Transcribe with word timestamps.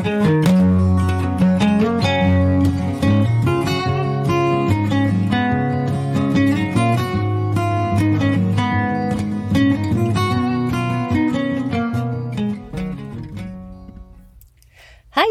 Hi, 0.00 0.06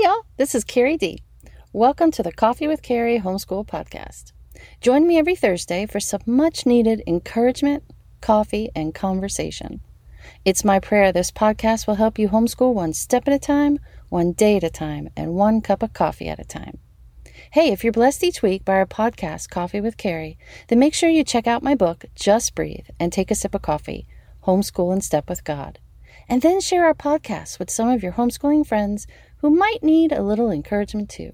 y'all. 0.04 0.26
This 0.38 0.54
is 0.54 0.64
Carrie 0.64 0.98
D. 0.98 1.24
Welcome 1.74 2.12
to 2.12 2.22
the 2.22 2.32
Coffee 2.32 2.68
with 2.68 2.84
Carrie 2.84 3.20
Homeschool 3.20 3.66
Podcast. 3.66 4.34
Join 4.82 5.08
me 5.08 5.18
every 5.18 5.36
Thursday 5.36 5.88
for 5.88 6.00
some 6.00 6.22
much 6.28 6.68
needed 6.68 7.02
encouragement, 7.08 7.84
coffee, 8.22 8.70
and 8.76 8.94
conversation. 8.94 9.82
It's 10.46 10.64
my 10.64 10.80
prayer 10.80 11.12
this 11.12 11.32
podcast 11.32 11.88
will 11.88 11.96
help 11.96 12.20
you 12.20 12.30
homeschool 12.30 12.76
one 12.76 12.94
step 12.94 13.28
at 13.28 13.34
a 13.34 13.40
time, 13.40 13.80
one 14.10 14.34
day 14.34 14.58
at 14.58 14.64
a 14.64 14.70
time, 14.70 15.10
and 15.16 15.34
one 15.34 15.62
cup 15.62 15.82
of 15.82 15.94
coffee 15.94 16.28
at 16.28 16.40
a 16.40 16.44
time. 16.44 16.80
Hey, 17.52 17.72
if 17.72 17.84
you're 17.84 17.94
blessed 17.94 18.24
each 18.24 18.42
week 18.42 18.66
by 18.66 18.74
our 18.74 18.86
podcast, 18.86 19.50
Coffee 19.50 19.82
with 19.82 19.98
Carrie, 19.98 20.38
then 20.68 20.78
make 20.78 20.94
sure 20.94 21.10
you 21.10 21.24
check 21.24 21.48
out 21.48 21.64
my 21.64 21.74
book, 21.74 22.06
Just 22.14 22.54
Breathe, 22.54 22.86
and 23.00 23.12
take 23.12 23.32
a 23.32 23.36
sip 23.36 23.56
of 23.56 23.62
coffee, 23.62 24.06
Homeschool 24.46 24.94
in 24.94 25.02
Step 25.02 25.30
with 25.30 25.44
God. 25.44 25.80
And 26.28 26.42
then 26.42 26.62
share 26.62 26.86
our 26.86 26.94
podcast 26.94 27.58
with 27.58 27.72
some 27.72 27.90
of 27.90 28.04
your 28.04 28.14
homeschooling 28.14 28.68
friends 28.68 29.08
who 29.38 29.50
might 29.50 29.82
need 29.82 30.12
a 30.12 30.22
little 30.22 30.52
encouragement 30.52 31.10
too. 31.10 31.34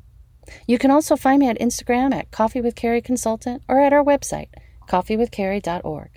You 0.68 0.78
can 0.78 0.92
also 0.92 1.16
find 1.16 1.40
me 1.40 1.50
at 1.50 1.60
Instagram 1.60 2.14
at 2.14 2.32
Coffee 2.32 2.62
with 2.62 2.76
Carrie 2.76 3.02
Consultant 3.02 3.64
or 3.68 3.80
at 3.80 3.94
our 3.94 4.04
website, 4.04 4.50
coffeewithcarrie.org. 4.88 6.10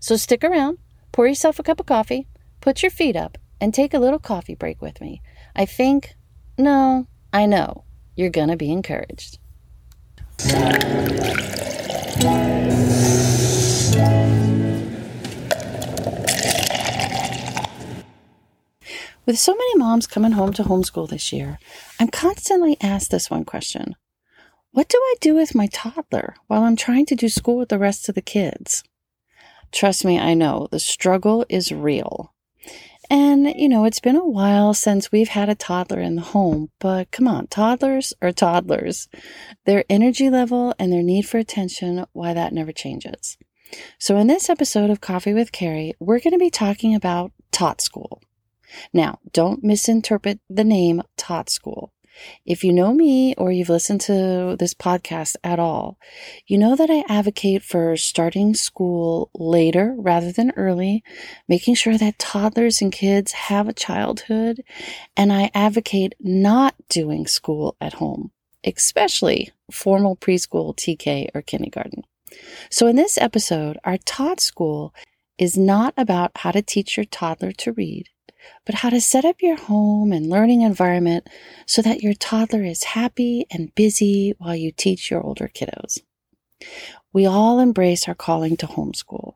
So 0.00 0.16
stick 0.16 0.42
around, 0.42 0.78
pour 1.12 1.26
yourself 1.26 1.58
a 1.58 1.62
cup 1.62 1.80
of 1.80 1.86
coffee, 1.86 2.26
put 2.60 2.82
your 2.82 2.90
feet 2.90 3.14
up, 3.14 3.38
and 3.60 3.72
take 3.72 3.94
a 3.94 3.98
little 3.98 4.18
coffee 4.18 4.54
break 4.54 4.80
with 4.80 5.00
me. 5.00 5.22
I 5.58 5.66
think, 5.66 6.14
no, 6.56 7.08
I 7.32 7.44
know, 7.46 7.82
you're 8.14 8.30
going 8.30 8.46
to 8.46 8.56
be 8.56 8.70
encouraged. 8.70 9.38
With 19.26 19.36
so 19.36 19.52
many 19.52 19.74
moms 19.74 20.06
coming 20.06 20.30
home 20.30 20.52
to 20.52 20.62
homeschool 20.62 21.08
this 21.08 21.32
year, 21.32 21.58
I'm 21.98 22.06
constantly 22.06 22.76
asked 22.80 23.10
this 23.10 23.28
one 23.28 23.44
question 23.44 23.96
What 24.70 24.88
do 24.88 24.96
I 24.96 25.14
do 25.20 25.34
with 25.34 25.56
my 25.56 25.66
toddler 25.66 26.36
while 26.46 26.62
I'm 26.62 26.76
trying 26.76 27.06
to 27.06 27.16
do 27.16 27.28
school 27.28 27.58
with 27.58 27.70
the 27.70 27.80
rest 27.80 28.08
of 28.08 28.14
the 28.14 28.22
kids? 28.22 28.84
Trust 29.72 30.04
me, 30.04 30.20
I 30.20 30.34
know 30.34 30.68
the 30.70 30.78
struggle 30.78 31.44
is 31.48 31.72
real. 31.72 32.32
And, 33.10 33.46
you 33.56 33.68
know, 33.68 33.84
it's 33.84 34.00
been 34.00 34.16
a 34.16 34.26
while 34.26 34.74
since 34.74 35.10
we've 35.10 35.28
had 35.28 35.48
a 35.48 35.54
toddler 35.54 36.00
in 36.00 36.16
the 36.16 36.22
home, 36.22 36.70
but 36.78 37.10
come 37.10 37.26
on, 37.26 37.46
toddlers 37.46 38.12
are 38.20 38.32
toddlers. 38.32 39.08
Their 39.64 39.84
energy 39.88 40.28
level 40.28 40.74
and 40.78 40.92
their 40.92 41.02
need 41.02 41.22
for 41.22 41.38
attention, 41.38 42.04
why 42.12 42.34
that 42.34 42.52
never 42.52 42.72
changes. 42.72 43.38
So, 43.98 44.16
in 44.16 44.26
this 44.26 44.48
episode 44.50 44.90
of 44.90 45.00
Coffee 45.00 45.34
with 45.34 45.52
Carrie, 45.52 45.94
we're 46.00 46.20
going 46.20 46.32
to 46.32 46.38
be 46.38 46.50
talking 46.50 46.94
about 46.94 47.32
Tot 47.50 47.80
School. 47.80 48.22
Now, 48.92 49.18
don't 49.32 49.64
misinterpret 49.64 50.40
the 50.48 50.64
name 50.64 51.02
Tot 51.16 51.50
School. 51.50 51.92
If 52.44 52.64
you 52.64 52.72
know 52.72 52.92
me 52.92 53.34
or 53.36 53.52
you've 53.52 53.68
listened 53.68 54.00
to 54.02 54.56
this 54.58 54.74
podcast 54.74 55.36
at 55.44 55.58
all, 55.58 55.98
you 56.46 56.58
know 56.58 56.76
that 56.76 56.90
I 56.90 57.04
advocate 57.08 57.62
for 57.62 57.96
starting 57.96 58.54
school 58.54 59.30
later 59.34 59.94
rather 59.98 60.32
than 60.32 60.52
early, 60.56 61.02
making 61.48 61.74
sure 61.74 61.98
that 61.98 62.18
toddlers 62.18 62.80
and 62.80 62.92
kids 62.92 63.32
have 63.32 63.68
a 63.68 63.72
childhood, 63.72 64.62
and 65.16 65.32
I 65.32 65.50
advocate 65.54 66.14
not 66.20 66.74
doing 66.88 67.26
school 67.26 67.76
at 67.80 67.94
home, 67.94 68.30
especially 68.64 69.50
formal 69.70 70.16
preschool, 70.16 70.76
TK, 70.76 71.28
or 71.34 71.42
kindergarten. 71.42 72.04
So 72.70 72.86
in 72.86 72.96
this 72.96 73.18
episode, 73.18 73.78
our 73.84 73.98
Tot 73.98 74.40
School 74.40 74.94
is 75.38 75.56
not 75.56 75.94
about 75.96 76.32
how 76.36 76.50
to 76.50 76.62
teach 76.62 76.96
your 76.96 77.04
toddler 77.04 77.52
to 77.52 77.72
read 77.72 78.08
but 78.64 78.76
how 78.76 78.90
to 78.90 79.00
set 79.00 79.24
up 79.24 79.36
your 79.40 79.56
home 79.56 80.12
and 80.12 80.28
learning 80.28 80.62
environment 80.62 81.28
so 81.66 81.82
that 81.82 82.02
your 82.02 82.14
toddler 82.14 82.64
is 82.64 82.84
happy 82.84 83.46
and 83.50 83.74
busy 83.74 84.34
while 84.38 84.56
you 84.56 84.72
teach 84.72 85.10
your 85.10 85.22
older 85.22 85.48
kiddos. 85.48 86.00
We 87.12 87.26
all 87.26 87.60
embrace 87.60 88.08
our 88.08 88.14
calling 88.14 88.56
to 88.58 88.66
homeschool, 88.66 89.34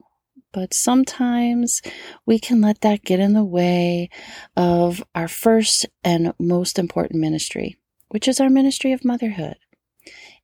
but 0.52 0.74
sometimes 0.74 1.82
we 2.26 2.38
can 2.38 2.60
let 2.60 2.80
that 2.82 3.04
get 3.04 3.20
in 3.20 3.32
the 3.32 3.44
way 3.44 4.10
of 4.56 5.02
our 5.14 5.28
first 5.28 5.86
and 6.04 6.34
most 6.38 6.78
important 6.78 7.20
ministry, 7.20 7.78
which 8.08 8.28
is 8.28 8.40
our 8.40 8.50
ministry 8.50 8.92
of 8.92 9.04
motherhood. 9.04 9.56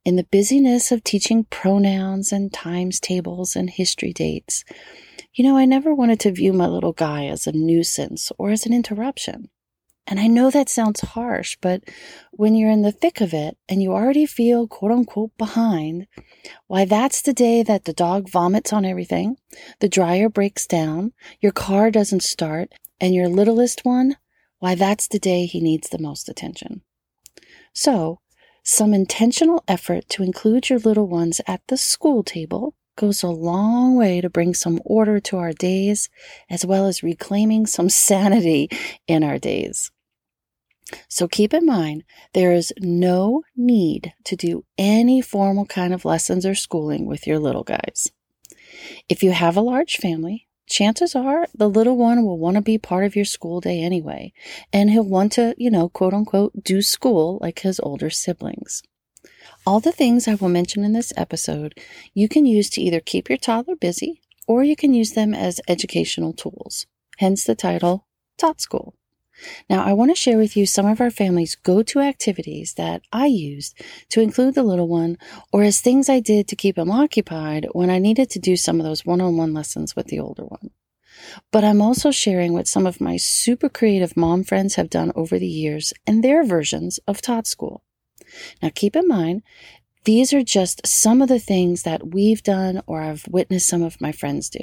In 0.04 0.16
the 0.16 0.24
busyness 0.24 0.90
of 0.90 1.04
teaching 1.04 1.44
pronouns 1.44 2.32
and 2.32 2.52
times 2.52 2.98
tables 3.00 3.54
and 3.54 3.68
history 3.68 4.12
dates, 4.12 4.64
you 5.38 5.44
know, 5.44 5.56
I 5.56 5.66
never 5.66 5.94
wanted 5.94 6.18
to 6.20 6.32
view 6.32 6.52
my 6.52 6.66
little 6.66 6.92
guy 6.92 7.26
as 7.26 7.46
a 7.46 7.52
nuisance 7.52 8.32
or 8.38 8.50
as 8.50 8.66
an 8.66 8.72
interruption. 8.72 9.50
And 10.04 10.18
I 10.18 10.26
know 10.26 10.50
that 10.50 10.68
sounds 10.68 11.00
harsh, 11.00 11.56
but 11.60 11.84
when 12.32 12.56
you're 12.56 12.72
in 12.72 12.82
the 12.82 12.90
thick 12.90 13.20
of 13.20 13.32
it 13.32 13.56
and 13.68 13.80
you 13.80 13.92
already 13.92 14.26
feel 14.26 14.66
quote 14.66 14.90
unquote 14.90 15.30
behind, 15.38 16.08
why 16.66 16.86
that's 16.86 17.22
the 17.22 17.32
day 17.32 17.62
that 17.62 17.84
the 17.84 17.92
dog 17.92 18.28
vomits 18.28 18.72
on 18.72 18.84
everything, 18.84 19.36
the 19.78 19.88
dryer 19.88 20.28
breaks 20.28 20.66
down, 20.66 21.12
your 21.40 21.52
car 21.52 21.92
doesn't 21.92 22.24
start, 22.24 22.72
and 23.00 23.14
your 23.14 23.28
littlest 23.28 23.84
one, 23.84 24.16
why 24.58 24.74
that's 24.74 25.06
the 25.06 25.20
day 25.20 25.46
he 25.46 25.60
needs 25.60 25.88
the 25.88 26.00
most 26.00 26.28
attention. 26.28 26.82
So, 27.72 28.18
some 28.64 28.92
intentional 28.92 29.62
effort 29.68 30.08
to 30.08 30.24
include 30.24 30.68
your 30.68 30.80
little 30.80 31.06
ones 31.06 31.40
at 31.46 31.60
the 31.68 31.76
school 31.76 32.24
table 32.24 32.74
goes 32.98 33.22
a 33.22 33.28
long 33.28 33.96
way 33.96 34.20
to 34.20 34.28
bring 34.28 34.52
some 34.52 34.80
order 34.84 35.20
to 35.20 35.38
our 35.38 35.52
days, 35.52 36.10
as 36.50 36.66
well 36.66 36.86
as 36.86 37.02
reclaiming 37.02 37.64
some 37.64 37.88
sanity 38.08 38.68
in 39.06 39.22
our 39.24 39.38
days. 39.38 39.90
So 41.08 41.28
keep 41.28 41.54
in 41.54 41.66
mind, 41.66 42.04
there 42.34 42.52
is 42.52 42.72
no 42.78 43.42
need 43.56 44.14
to 44.24 44.36
do 44.36 44.64
any 44.76 45.20
formal 45.20 45.66
kind 45.66 45.94
of 45.94 46.04
lessons 46.04 46.44
or 46.44 46.54
schooling 46.54 47.06
with 47.06 47.26
your 47.26 47.38
little 47.38 47.64
guys. 47.64 48.10
If 49.08 49.22
you 49.22 49.32
have 49.32 49.56
a 49.56 49.60
large 49.62 49.96
family, 49.98 50.48
chances 50.66 51.14
are 51.14 51.46
the 51.54 51.68
little 51.68 51.96
one 51.96 52.24
will 52.24 52.38
want 52.38 52.56
to 52.56 52.62
be 52.62 52.78
part 52.78 53.04
of 53.04 53.16
your 53.16 53.24
school 53.24 53.60
day 53.60 53.80
anyway, 53.80 54.32
and 54.72 54.90
he'll 54.90 55.04
want 55.04 55.32
to, 55.32 55.54
you 55.58 55.70
know, 55.70 55.88
quote 55.88 56.14
unquote, 56.14 56.52
do 56.62 56.82
school 56.82 57.38
like 57.40 57.60
his 57.60 57.80
older 57.80 58.10
siblings. 58.10 58.82
All 59.68 59.80
the 59.80 59.92
things 59.92 60.26
I 60.26 60.34
will 60.34 60.48
mention 60.48 60.82
in 60.82 60.94
this 60.94 61.12
episode 61.14 61.78
you 62.14 62.26
can 62.26 62.46
use 62.46 62.70
to 62.70 62.80
either 62.80 63.00
keep 63.00 63.28
your 63.28 63.36
toddler 63.36 63.76
busy 63.76 64.22
or 64.46 64.64
you 64.64 64.74
can 64.74 64.94
use 64.94 65.12
them 65.12 65.34
as 65.34 65.60
educational 65.68 66.32
tools, 66.32 66.86
hence 67.18 67.44
the 67.44 67.54
title 67.54 68.06
Tot 68.38 68.62
School. 68.62 68.94
Now, 69.68 69.84
I 69.84 69.92
want 69.92 70.10
to 70.10 70.14
share 70.14 70.38
with 70.38 70.56
you 70.56 70.64
some 70.64 70.86
of 70.86 71.02
our 71.02 71.10
family's 71.10 71.54
go 71.54 71.82
to 71.82 72.00
activities 72.00 72.72
that 72.78 73.02
I 73.12 73.26
used 73.26 73.78
to 74.08 74.22
include 74.22 74.54
the 74.54 74.62
little 74.62 74.88
one 74.88 75.18
or 75.52 75.62
as 75.64 75.82
things 75.82 76.08
I 76.08 76.20
did 76.20 76.48
to 76.48 76.56
keep 76.56 76.78
him 76.78 76.90
occupied 76.90 77.68
when 77.72 77.90
I 77.90 77.98
needed 77.98 78.30
to 78.30 78.38
do 78.38 78.56
some 78.56 78.80
of 78.80 78.86
those 78.86 79.04
one 79.04 79.20
on 79.20 79.36
one 79.36 79.52
lessons 79.52 79.94
with 79.94 80.06
the 80.06 80.18
older 80.18 80.46
one. 80.46 80.70
But 81.52 81.64
I'm 81.64 81.82
also 81.82 82.10
sharing 82.10 82.54
what 82.54 82.68
some 82.68 82.86
of 82.86 83.02
my 83.02 83.18
super 83.18 83.68
creative 83.68 84.16
mom 84.16 84.44
friends 84.44 84.76
have 84.76 84.88
done 84.88 85.12
over 85.14 85.38
the 85.38 85.46
years 85.46 85.92
and 86.06 86.24
their 86.24 86.42
versions 86.42 87.00
of 87.06 87.20
Tot 87.20 87.46
School. 87.46 87.82
Now, 88.62 88.70
keep 88.74 88.96
in 88.96 89.06
mind, 89.08 89.42
these 90.04 90.32
are 90.32 90.42
just 90.42 90.86
some 90.86 91.20
of 91.20 91.28
the 91.28 91.38
things 91.38 91.82
that 91.82 92.14
we've 92.14 92.42
done 92.42 92.82
or 92.86 93.02
I've 93.02 93.26
witnessed 93.28 93.68
some 93.68 93.82
of 93.82 94.00
my 94.00 94.12
friends 94.12 94.48
do. 94.48 94.60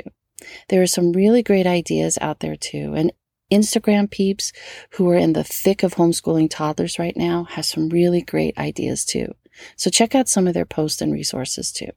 There 0.69 0.81
are 0.81 0.87
some 0.87 1.11
really 1.11 1.43
great 1.43 1.67
ideas 1.67 2.17
out 2.21 2.39
there 2.39 2.55
too. 2.55 2.93
And 2.95 3.11
Instagram 3.51 4.09
peeps 4.09 4.51
who 4.91 5.09
are 5.09 5.15
in 5.15 5.33
the 5.33 5.43
thick 5.43 5.83
of 5.83 5.95
homeschooling 5.95 6.49
toddlers 6.49 6.97
right 6.97 7.15
now 7.15 7.43
have 7.43 7.65
some 7.65 7.89
really 7.89 8.21
great 8.21 8.57
ideas 8.57 9.05
too. 9.05 9.35
So 9.75 9.89
check 9.89 10.15
out 10.15 10.27
some 10.27 10.47
of 10.47 10.53
their 10.53 10.65
posts 10.65 11.01
and 11.01 11.13
resources 11.13 11.71
too. 11.71 11.91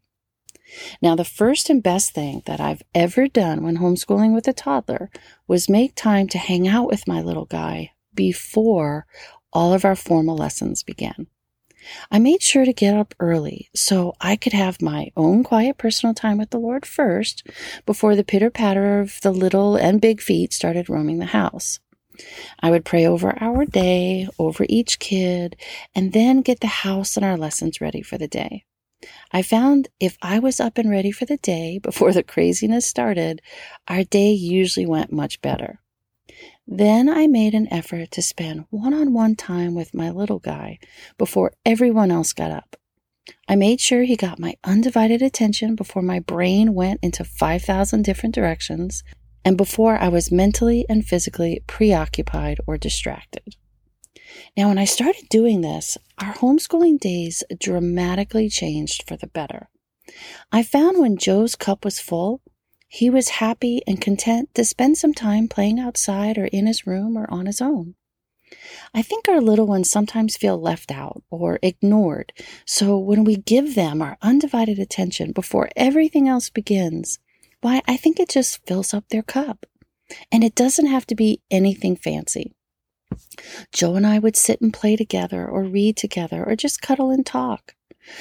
Now, 1.01 1.15
the 1.15 1.25
first 1.25 1.71
and 1.71 1.83
best 1.83 2.13
thing 2.13 2.43
that 2.45 2.61
I've 2.61 2.83
ever 2.95 3.27
done 3.27 3.63
when 3.63 3.79
homeschooling 3.79 4.35
with 4.35 4.47
a 4.47 4.53
toddler 4.53 5.11
was 5.47 5.71
make 5.71 5.95
time 5.95 6.29
to 6.29 6.39
hang 6.39 6.69
out 6.69 6.87
with 6.87 7.09
my 7.09 7.23
little 7.23 7.47
guy 7.47 7.93
before 8.15 9.07
all 9.53 9.73
of 9.73 9.87
our 9.87 9.97
formal 9.97 10.37
lessons 10.37 10.83
began. 10.83 11.29
I 12.11 12.19
made 12.19 12.43
sure 12.43 12.65
to 12.65 12.73
get 12.73 12.95
up 12.95 13.15
early 13.21 13.69
so 13.75 14.15
I 14.21 14.37
could 14.37 14.53
have 14.53 14.83
my 14.83 15.11
own 15.17 15.45
quiet 15.45 15.79
personal 15.79 16.15
time 16.15 16.39
with 16.39 16.51
the 16.51 16.59
Lord 16.59 16.85
first 16.85 17.47
before 17.87 18.17
the 18.17 18.25
pitter 18.25 18.51
patter 18.51 19.01
of 19.01 19.21
the 19.23 19.33
little 19.33 19.77
and 19.77 20.01
big 20.01 20.21
feet 20.21 20.53
started 20.53 20.89
roaming 20.89 21.19
the 21.19 21.27
house. 21.27 21.81
I 22.61 22.71
would 22.71 22.85
pray 22.85 23.07
over 23.07 23.41
our 23.41 23.65
day, 23.65 24.29
over 24.39 24.67
each 24.69 24.99
kid, 24.99 25.57
and 25.95 26.13
then 26.13 26.43
get 26.43 26.61
the 26.61 26.67
house 26.67 27.17
and 27.17 27.25
our 27.25 27.37
lessons 27.37 27.81
ready 27.81 28.03
for 28.03 28.19
the 28.19 28.29
day. 28.29 28.65
I 29.31 29.43
found 29.43 29.89
if 30.01 30.19
I 30.23 30.39
was 30.41 30.59
up 30.59 30.79
and 30.79 30.91
ready 30.91 31.13
for 31.13 31.25
the 31.25 31.37
day 31.37 31.79
before 31.79 32.13
the 32.13 32.23
craziness 32.23 32.87
started, 32.87 33.41
our 33.87 34.03
day 34.03 34.33
usually 34.33 34.87
went 34.87 35.13
much 35.13 35.41
better. 35.41 35.81
Then 36.71 37.09
I 37.09 37.27
made 37.27 37.55
an 37.55 37.73
effort 37.73 38.11
to 38.11 38.21
spend 38.21 38.67
one 38.69 38.93
on 38.93 39.15
one 39.15 39.37
time 39.37 39.75
with 39.75 39.95
my 39.95 40.11
little 40.11 40.39
guy 40.39 40.79
before 41.17 41.55
everyone 41.65 42.11
else 42.11 42.35
got 42.35 42.51
up. 42.51 42.77
I 43.49 43.57
made 43.57 43.81
sure 43.81 44.03
he 44.03 44.17
got 44.17 44.39
my 44.39 44.55
undivided 44.63 45.23
attention 45.23 45.77
before 45.77 46.03
my 46.03 46.21
brain 46.21 46.75
went 46.75 47.01
into 47.03 47.25
5,000 47.25 48.03
different 48.03 48.35
directions 48.35 49.03
and 49.47 49.57
before 49.57 49.97
I 49.97 50.09
was 50.09 50.31
mentally 50.31 50.85
and 50.91 51.07
physically 51.07 51.65
preoccupied 51.67 52.59
or 52.67 52.77
distracted. 52.77 53.57
Now, 54.55 54.69
when 54.69 54.77
I 54.77 54.85
started 54.85 55.31
doing 55.31 55.63
this, 55.63 55.97
our 56.19 56.35
homeschooling 56.35 57.01
days 57.01 57.43
dramatically 57.59 58.51
changed 58.51 59.09
for 59.09 59.17
the 59.17 59.27
better. 59.27 59.71
I 60.53 60.63
found 60.63 60.99
when 60.99 61.17
Joe's 61.17 61.55
cup 61.55 61.83
was 61.83 61.99
full, 61.99 62.43
he 62.89 63.11
was 63.11 63.29
happy 63.29 63.83
and 63.87 64.01
content 64.01 64.53
to 64.55 64.65
spend 64.65 64.97
some 64.97 65.15
time 65.15 65.47
playing 65.47 65.79
outside 65.79 66.39
or 66.39 66.47
in 66.47 66.67
his 66.67 66.87
room 66.87 67.17
or 67.17 67.31
on 67.31 67.47
his 67.47 67.61
own. 67.61 67.95
I 68.95 69.03
think 69.03 69.29
our 69.29 69.43
little 69.43 69.67
ones 69.67 69.91
sometimes 69.91 70.39
feel 70.39 70.59
left 70.59 70.91
out 70.91 71.23
or 71.31 71.59
ignored, 71.63 72.33
so 72.65 72.99
when 72.99 73.25
we 73.25 73.37
give 73.37 73.75
them 73.75 74.01
our 74.01 74.17
undivided 74.23 74.79
attention 74.79 75.33
before 75.33 75.69
everything 75.77 76.29
else 76.29 76.49
begins, 76.49 77.19
why, 77.61 77.83
I 77.87 77.97
think 77.97 78.19
it 78.19 78.31
just 78.31 78.65
fills 78.67 78.95
up 78.95 79.05
their 79.09 79.23
cup. 79.23 79.67
And 80.33 80.43
it 80.43 80.55
doesn't 80.55 80.87
have 80.87 81.07
to 81.09 81.15
be 81.15 81.43
anything 81.51 81.95
fancy. 81.95 82.55
Joe 83.73 83.97
and 83.97 84.07
I 84.07 84.19
would 84.19 84.37
sit 84.37 84.61
and 84.61 84.73
play 84.73 84.97
together 84.97 85.47
or 85.47 85.65
read 85.65 85.97
together 85.97 86.45
or 86.45 86.57
just 86.57 86.81
cuddle 86.81 87.11
and 87.11 87.27
talk. 87.27 87.75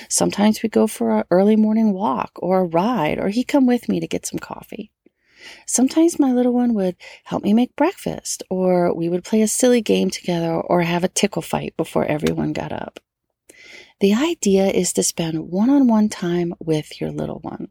Sometimes 0.10 0.62
we'd 0.62 0.72
go 0.72 0.88
for 0.88 1.20
an 1.20 1.24
early 1.32 1.56
morning 1.56 1.94
walk 1.94 2.32
or 2.36 2.60
a 2.60 2.66
ride, 2.66 3.20
or 3.20 3.30
he'd 3.30 3.48
come 3.48 3.66
with 3.66 3.90
me 3.90 4.00
to 4.00 4.08
get 4.08 4.26
some 4.26 4.40
coffee. 4.40 4.92
Sometimes 5.66 6.20
my 6.20 6.32
little 6.32 6.54
one 6.54 6.74
would 6.74 6.96
help 7.26 7.44
me 7.44 7.54
make 7.54 7.76
breakfast, 7.76 8.44
or 8.50 8.94
we 8.94 9.10
would 9.10 9.24
play 9.24 9.42
a 9.42 9.48
silly 9.48 9.82
game 9.82 10.10
together 10.10 10.54
or 10.54 10.82
have 10.82 11.04
a 11.04 11.10
tickle 11.10 11.42
fight 11.42 11.76
before 11.78 12.06
everyone 12.06 12.54
got 12.54 12.72
up. 12.72 13.00
The 14.00 14.14
idea 14.14 14.68
is 14.68 14.94
to 14.94 15.04
spend 15.04 15.50
one 15.50 15.70
on 15.70 15.88
one 15.88 16.10
time 16.10 16.54
with 16.60 17.02
your 17.02 17.12
little 17.12 17.40
one. 17.40 17.70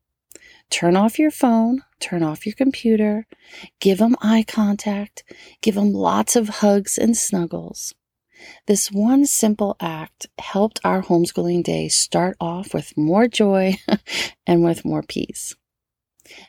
Turn 0.71 0.97
off 0.97 1.19
your 1.19 1.31
phone, 1.31 1.83
turn 2.01 2.23
off 2.23 2.47
your 2.47 2.55
computer, 2.55 3.27
give 3.79 3.99
them 3.99 4.17
eye 4.21 4.45
contact, 4.47 5.23
give 5.61 5.77
them 5.77 5.93
lots 5.93 6.35
of 6.35 6.49
hugs 6.49 6.99
and 6.99 7.17
snuggles. 7.17 7.95
This 8.67 8.91
one 8.91 9.27
simple 9.27 9.77
act 9.81 10.27
helped 10.39 10.81
our 10.85 11.03
homeschooling 11.03 11.63
day 11.63 11.89
start 11.89 12.37
off 12.41 12.75
with 12.75 12.97
more 12.97 13.29
joy 13.29 13.77
and 14.47 14.65
with 14.65 14.85
more 14.85 15.03
peace. 15.03 15.55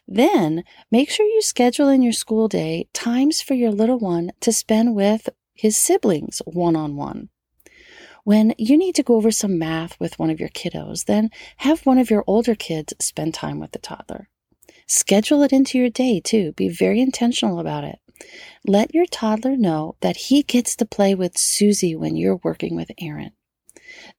Then 0.07 0.63
make 0.91 1.09
sure 1.09 1.25
you 1.25 1.41
schedule 1.41 1.89
in 1.89 2.01
your 2.01 2.13
school 2.13 2.47
day 2.47 2.87
times 2.93 3.41
for 3.41 3.53
your 3.53 3.71
little 3.71 3.99
one 3.99 4.31
to 4.41 4.51
spend 4.51 4.95
with 4.95 5.29
his 5.53 5.77
siblings 5.77 6.41
one 6.45 6.75
on 6.75 6.95
one. 6.95 7.29
When 8.23 8.53
you 8.57 8.77
need 8.77 8.95
to 8.95 9.03
go 9.03 9.15
over 9.15 9.31
some 9.31 9.57
math 9.57 9.97
with 9.99 10.19
one 10.19 10.29
of 10.29 10.39
your 10.39 10.49
kiddos, 10.49 11.05
then 11.05 11.29
have 11.57 11.85
one 11.85 11.97
of 11.97 12.09
your 12.09 12.23
older 12.27 12.55
kids 12.55 12.93
spend 12.99 13.33
time 13.33 13.59
with 13.59 13.71
the 13.71 13.79
toddler. 13.79 14.27
Schedule 14.85 15.43
it 15.43 15.53
into 15.53 15.77
your 15.77 15.89
day 15.89 16.19
too. 16.19 16.51
Be 16.53 16.69
very 16.69 16.99
intentional 16.99 17.59
about 17.59 17.83
it. 17.83 17.99
Let 18.65 18.93
your 18.93 19.05
toddler 19.05 19.55
know 19.55 19.95
that 20.01 20.17
he 20.17 20.43
gets 20.43 20.75
to 20.77 20.85
play 20.85 21.15
with 21.15 21.37
Susie 21.37 21.95
when 21.95 22.15
you're 22.15 22.41
working 22.43 22.75
with 22.75 22.91
Aaron. 22.99 23.31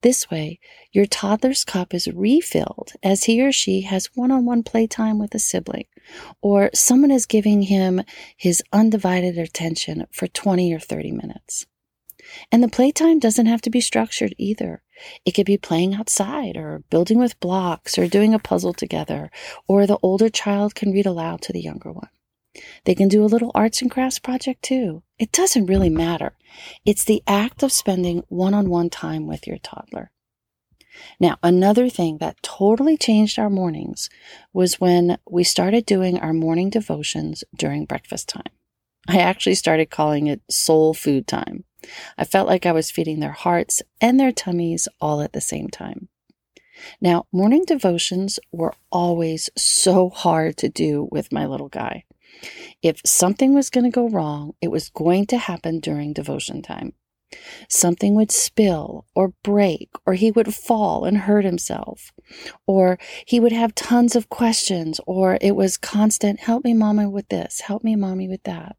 This 0.03 0.31
way, 0.31 0.61
your 0.93 1.07
toddler's 1.07 1.65
cup 1.65 1.93
is 1.93 2.09
refilled 2.09 2.93
as 3.03 3.25
he 3.25 3.43
or 3.43 3.53
she 3.53 3.83
has 3.83 4.11
one 4.15 4.31
on 4.31 4.47
one 4.47 4.63
playtime 4.63 5.19
with 5.19 5.35
a 5.35 5.39
sibling, 5.39 5.87
or 6.41 6.71
someone 6.75 7.11
is 7.11 7.27
giving 7.27 7.63
him 7.63 8.03
his 8.37 8.63
undivided 8.73 9.39
attention 9.39 10.07
for 10.11 10.27
20 10.27 10.73
or 10.73 10.81
30 10.81 11.13
minutes. 11.13 11.67
And 12.51 12.63
the 12.63 12.69
playtime 12.69 13.19
doesn't 13.19 13.47
have 13.47 13.63
to 13.63 13.71
be 13.71 13.81
structured 13.81 14.35
either. 14.39 14.83
It 15.25 15.33
could 15.33 15.47
be 15.47 15.57
playing 15.57 15.95
outside 15.95 16.57
or 16.57 16.83
building 16.91 17.19
with 17.19 17.41
blocks 17.41 17.99
or 17.99 18.09
doing 18.09 18.35
a 18.35 18.39
puzzle 18.39 18.75
together, 18.75 19.31
or 19.67 19.87
the 19.87 19.99
older 20.03 20.29
child 20.29 20.75
can 20.75 20.93
read 20.93 21.07
aloud 21.07 21.41
to 21.43 21.53
the 21.53 21.61
younger 21.61 21.93
one. 21.93 22.09
They 22.85 22.95
can 22.95 23.09
do 23.09 23.25
a 23.25 23.27
little 23.27 23.53
arts 23.55 23.83
and 23.83 23.91
crafts 23.91 24.19
project 24.19 24.63
too. 24.63 25.03
It 25.19 25.33
doesn't 25.33 25.67
really 25.67 25.91
matter. 25.91 26.33
It's 26.85 27.05
the 27.05 27.23
act 27.27 27.63
of 27.63 27.73
spending 27.73 28.25
one 28.29 28.55
on 28.55 28.69
one 28.69 28.91
time 28.91 29.27
with 29.27 29.47
your 29.47 29.59
toddler. 29.59 30.11
Now, 31.21 31.37
another 31.43 31.89
thing 31.89 32.19
that 32.19 32.43
totally 32.43 32.97
changed 32.97 33.39
our 33.39 33.51
mornings 33.51 34.11
was 34.53 34.81
when 34.81 35.19
we 35.31 35.45
started 35.45 35.87
doing 35.87 36.19
our 36.19 36.33
morning 36.33 36.71
devotions 36.71 37.45
during 37.57 37.85
breakfast 37.85 38.29
time. 38.29 38.53
I 39.07 39.19
actually 39.19 39.55
started 39.55 39.91
calling 39.91 40.27
it 40.27 40.43
soul 40.51 40.95
food 40.95 41.27
time. 41.27 41.65
I 42.17 42.25
felt 42.25 42.49
like 42.49 42.67
I 42.67 42.73
was 42.73 42.91
feeding 42.91 43.21
their 43.21 43.33
hearts 43.33 43.81
and 44.01 44.19
their 44.19 44.33
tummies 44.33 44.89
all 45.01 45.21
at 45.21 45.33
the 45.33 45.41
same 45.41 45.69
time. 45.69 46.09
Now, 47.01 47.27
morning 47.33 47.65
devotions 47.65 48.39
were 48.53 48.75
always 48.91 49.51
so 49.57 50.11
hard 50.11 50.57
to 50.59 50.69
do 50.69 51.09
with 51.11 51.33
my 51.33 51.47
little 51.47 51.69
guy. 51.69 52.05
If 52.83 53.01
something 53.05 53.55
was 53.55 53.71
going 53.71 53.85
to 53.85 53.91
go 53.91 54.09
wrong, 54.09 54.55
it 54.61 54.69
was 54.69 54.91
going 54.91 55.27
to 55.27 55.39
happen 55.39 55.81
during 55.81 56.13
devotion 56.13 56.63
time. 56.63 56.93
Something 57.69 58.15
would 58.15 58.31
spill 58.31 59.05
or 59.15 59.35
break, 59.43 59.91
or 60.07 60.15
he 60.15 60.31
would 60.31 60.55
fall 60.55 61.05
and 61.05 61.19
hurt 61.19 61.45
himself, 61.45 62.13
or 62.67 62.99
he 63.27 63.39
would 63.39 63.53
have 63.53 63.75
tons 63.75 64.17
of 64.17 64.31
questions, 64.31 64.99
or 65.07 65.37
it 65.41 65.55
was 65.55 65.77
constant, 65.77 66.41
help 66.41 66.65
me, 66.65 66.73
mama, 66.73 67.11
with 67.11 67.29
this, 67.29 67.61
help 67.61 67.85
me, 67.85 67.97
mommy, 67.97 68.29
with 68.29 68.43
that. 68.45 68.77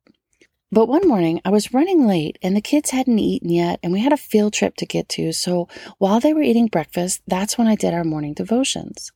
But 0.72 0.88
one 0.88 1.08
morning 1.08 1.42
I 1.44 1.50
was 1.50 1.74
running 1.74 2.06
late 2.06 2.38
and 2.44 2.56
the 2.56 2.62
kids 2.62 2.92
hadn't 2.92 3.18
eaten 3.18 3.50
yet 3.50 3.80
and 3.82 3.92
we 3.92 4.02
had 4.02 4.14
a 4.14 4.18
field 4.18 4.54
trip 4.54 4.76
to 4.76 4.86
get 4.86 5.10
to. 5.10 5.34
So 5.34 5.68
while 5.98 6.20
they 6.20 6.32
were 6.32 6.44
eating 6.44 6.68
breakfast, 6.68 7.24
that's 7.26 7.58
when 7.58 7.68
I 7.68 7.74
did 7.74 7.96
our 7.96 8.04
morning 8.04 8.36
devotions. 8.36 9.12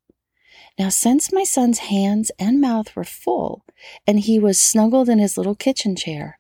Now, 0.77 0.89
since 0.89 1.31
my 1.31 1.43
son's 1.43 1.79
hands 1.79 2.31
and 2.39 2.59
mouth 2.59 2.95
were 2.95 3.03
full 3.03 3.63
and 4.07 4.19
he 4.19 4.39
was 4.39 4.59
snuggled 4.59 5.07
in 5.07 5.19
his 5.19 5.37
little 5.37 5.55
kitchen 5.55 5.95
chair, 5.95 6.37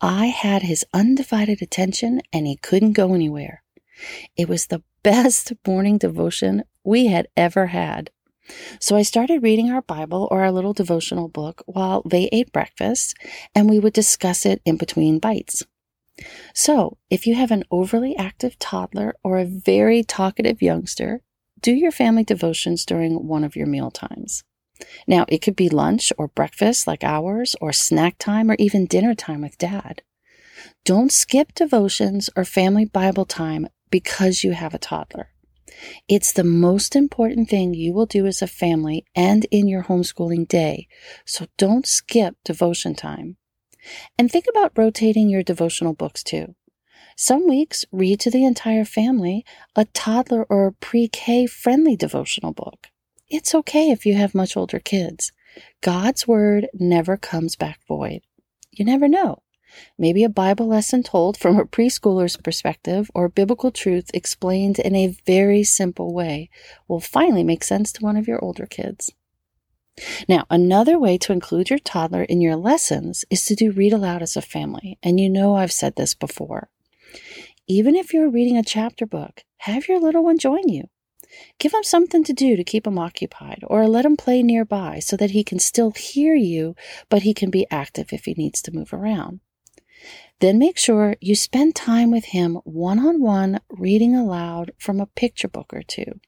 I 0.00 0.26
had 0.26 0.62
his 0.62 0.84
undivided 0.92 1.62
attention 1.62 2.20
and 2.32 2.46
he 2.46 2.56
couldn't 2.56 2.92
go 2.92 3.14
anywhere. 3.14 3.62
It 4.36 4.48
was 4.48 4.66
the 4.66 4.82
best 5.02 5.52
morning 5.66 5.98
devotion 5.98 6.64
we 6.82 7.06
had 7.06 7.28
ever 7.36 7.66
had. 7.66 8.10
So 8.80 8.96
I 8.96 9.02
started 9.02 9.42
reading 9.42 9.70
our 9.70 9.82
Bible 9.82 10.26
or 10.30 10.42
our 10.42 10.52
little 10.52 10.72
devotional 10.72 11.28
book 11.28 11.62
while 11.66 12.02
they 12.04 12.28
ate 12.32 12.52
breakfast, 12.52 13.16
and 13.54 13.68
we 13.68 13.78
would 13.78 13.92
discuss 13.92 14.46
it 14.46 14.60
in 14.64 14.76
between 14.76 15.18
bites. 15.18 15.64
So, 16.54 16.96
if 17.10 17.26
you 17.26 17.34
have 17.34 17.50
an 17.50 17.64
overly 17.70 18.16
active 18.16 18.58
toddler 18.58 19.14
or 19.22 19.38
a 19.38 19.44
very 19.44 20.02
talkative 20.02 20.62
youngster, 20.62 21.22
do 21.66 21.74
your 21.74 21.90
family 21.90 22.22
devotions 22.22 22.84
during 22.84 23.26
one 23.26 23.42
of 23.42 23.56
your 23.56 23.66
meal 23.66 23.90
times. 23.90 24.44
Now, 25.08 25.24
it 25.28 25.38
could 25.42 25.56
be 25.56 25.68
lunch 25.68 26.12
or 26.16 26.28
breakfast 26.28 26.86
like 26.86 27.02
ours, 27.02 27.56
or 27.60 27.72
snack 27.72 28.18
time, 28.18 28.52
or 28.52 28.54
even 28.60 28.86
dinner 28.86 29.16
time 29.16 29.40
with 29.40 29.58
dad. 29.58 30.02
Don't 30.84 31.10
skip 31.10 31.52
devotions 31.56 32.30
or 32.36 32.44
family 32.44 32.84
Bible 32.84 33.24
time 33.24 33.66
because 33.90 34.44
you 34.44 34.52
have 34.52 34.74
a 34.74 34.78
toddler. 34.78 35.30
It's 36.08 36.32
the 36.32 36.44
most 36.44 36.94
important 36.94 37.50
thing 37.50 37.74
you 37.74 37.92
will 37.92 38.06
do 38.06 38.26
as 38.26 38.42
a 38.42 38.46
family 38.46 39.04
and 39.16 39.44
in 39.50 39.66
your 39.66 39.82
homeschooling 39.82 40.46
day, 40.46 40.86
so 41.24 41.46
don't 41.58 41.84
skip 41.84 42.36
devotion 42.44 42.94
time. 42.94 43.38
And 44.16 44.30
think 44.30 44.44
about 44.48 44.78
rotating 44.78 45.28
your 45.28 45.42
devotional 45.42 45.94
books 45.94 46.22
too. 46.22 46.54
Some 47.18 47.48
weeks, 47.48 47.86
read 47.90 48.20
to 48.20 48.30
the 48.30 48.44
entire 48.44 48.84
family 48.84 49.42
a 49.74 49.86
toddler 49.86 50.44
or 50.50 50.72
pre 50.72 51.08
K 51.08 51.46
friendly 51.46 51.96
devotional 51.96 52.52
book. 52.52 52.88
It's 53.30 53.54
okay 53.54 53.90
if 53.90 54.04
you 54.04 54.14
have 54.16 54.34
much 54.34 54.54
older 54.54 54.78
kids. 54.78 55.32
God's 55.80 56.28
word 56.28 56.68
never 56.74 57.16
comes 57.16 57.56
back 57.56 57.80
void. 57.88 58.20
You 58.70 58.84
never 58.84 59.08
know. 59.08 59.38
Maybe 59.98 60.24
a 60.24 60.28
Bible 60.28 60.66
lesson 60.66 61.02
told 61.02 61.38
from 61.38 61.58
a 61.58 61.64
preschooler's 61.64 62.36
perspective 62.36 63.10
or 63.14 63.30
biblical 63.30 63.70
truth 63.70 64.10
explained 64.12 64.78
in 64.78 64.94
a 64.94 65.16
very 65.26 65.64
simple 65.64 66.12
way 66.12 66.50
will 66.86 67.00
finally 67.00 67.44
make 67.44 67.64
sense 67.64 67.92
to 67.92 68.04
one 68.04 68.18
of 68.18 68.28
your 68.28 68.44
older 68.44 68.66
kids. 68.66 69.10
Now, 70.28 70.44
another 70.50 70.98
way 70.98 71.16
to 71.16 71.32
include 71.32 71.70
your 71.70 71.78
toddler 71.78 72.24
in 72.24 72.42
your 72.42 72.56
lessons 72.56 73.24
is 73.30 73.46
to 73.46 73.54
do 73.54 73.72
read 73.72 73.94
aloud 73.94 74.20
as 74.20 74.36
a 74.36 74.42
family. 74.42 74.98
And 75.02 75.18
you 75.18 75.30
know 75.30 75.56
I've 75.56 75.72
said 75.72 75.96
this 75.96 76.12
before. 76.12 76.68
Even 77.68 77.96
if 77.96 78.12
you're 78.12 78.30
reading 78.30 78.56
a 78.56 78.62
chapter 78.62 79.06
book, 79.06 79.42
have 79.58 79.88
your 79.88 79.98
little 79.98 80.22
one 80.22 80.38
join 80.38 80.68
you. 80.68 80.84
Give 81.58 81.74
him 81.74 81.82
something 81.82 82.22
to 82.22 82.32
do 82.32 82.54
to 82.54 82.62
keep 82.62 82.86
him 82.86 82.96
occupied, 82.96 83.64
or 83.66 83.88
let 83.88 84.04
him 84.04 84.16
play 84.16 84.42
nearby 84.42 85.00
so 85.00 85.16
that 85.16 85.32
he 85.32 85.42
can 85.42 85.58
still 85.58 85.90
hear 85.90 86.34
you, 86.36 86.76
but 87.08 87.22
he 87.22 87.34
can 87.34 87.50
be 87.50 87.66
active 87.68 88.12
if 88.12 88.24
he 88.24 88.34
needs 88.34 88.62
to 88.62 88.70
move 88.70 88.92
around. 88.92 89.40
Then 90.38 90.58
make 90.58 90.78
sure 90.78 91.16
you 91.20 91.34
spend 91.34 91.74
time 91.74 92.12
with 92.12 92.26
him 92.26 92.56
one 92.62 93.00
on 93.00 93.20
one 93.20 93.58
reading 93.68 94.14
aloud 94.14 94.70
from 94.78 95.00
a 95.00 95.06
picture 95.06 95.48
book 95.48 95.72
or 95.72 95.82
two. 95.82 96.20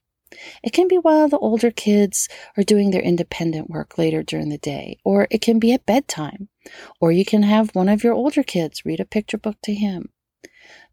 It 0.65 0.73
can 0.73 0.89
be 0.89 0.97
while 0.97 1.29
the 1.29 1.39
older 1.39 1.71
kids 1.71 2.29
are 2.57 2.65
doing 2.65 2.91
their 2.91 3.01
independent 3.01 3.71
work 3.71 3.97
later 3.97 4.25
during 4.25 4.49
the 4.49 4.59
day, 4.59 4.99
or 5.05 5.29
it 5.31 5.41
can 5.41 5.61
be 5.61 5.73
at 5.73 5.87
bedtime. 5.87 6.49
Or 7.01 7.13
you 7.13 7.25
can 7.25 7.45
have 7.45 7.75
one 7.75 7.89
of 7.89 8.03
your 8.03 8.13
older 8.13 8.43
kids 8.43 8.85
read 8.85 8.99
a 8.99 9.05
picture 9.05 9.39
book 9.39 9.57
to 9.63 9.73
him. 9.73 10.11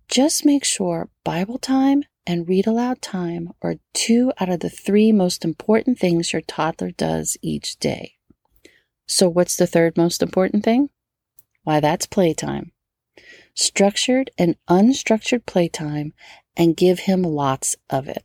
Just 0.07 0.45
make 0.45 0.63
sure 0.63 1.09
Bible 1.23 1.57
time 1.57 2.03
and 2.27 2.47
read 2.47 2.67
aloud 2.67 3.01
time 3.01 3.51
are 3.61 3.75
two 3.93 4.31
out 4.39 4.49
of 4.49 4.59
the 4.59 4.69
three 4.69 5.11
most 5.11 5.43
important 5.43 5.99
things 5.99 6.33
your 6.33 6.41
toddler 6.41 6.91
does 6.91 7.37
each 7.41 7.77
day. 7.77 8.13
So, 9.07 9.29
what's 9.29 9.55
the 9.55 9.67
third 9.67 9.97
most 9.97 10.21
important 10.21 10.63
thing? 10.63 10.89
Why, 11.63 11.79
that's 11.79 12.05
playtime. 12.05 12.71
Structured 13.55 14.29
and 14.37 14.55
unstructured 14.69 15.45
playtime, 15.45 16.13
and 16.57 16.77
give 16.77 16.99
him 16.99 17.21
lots 17.23 17.75
of 17.89 18.07
it. 18.07 18.23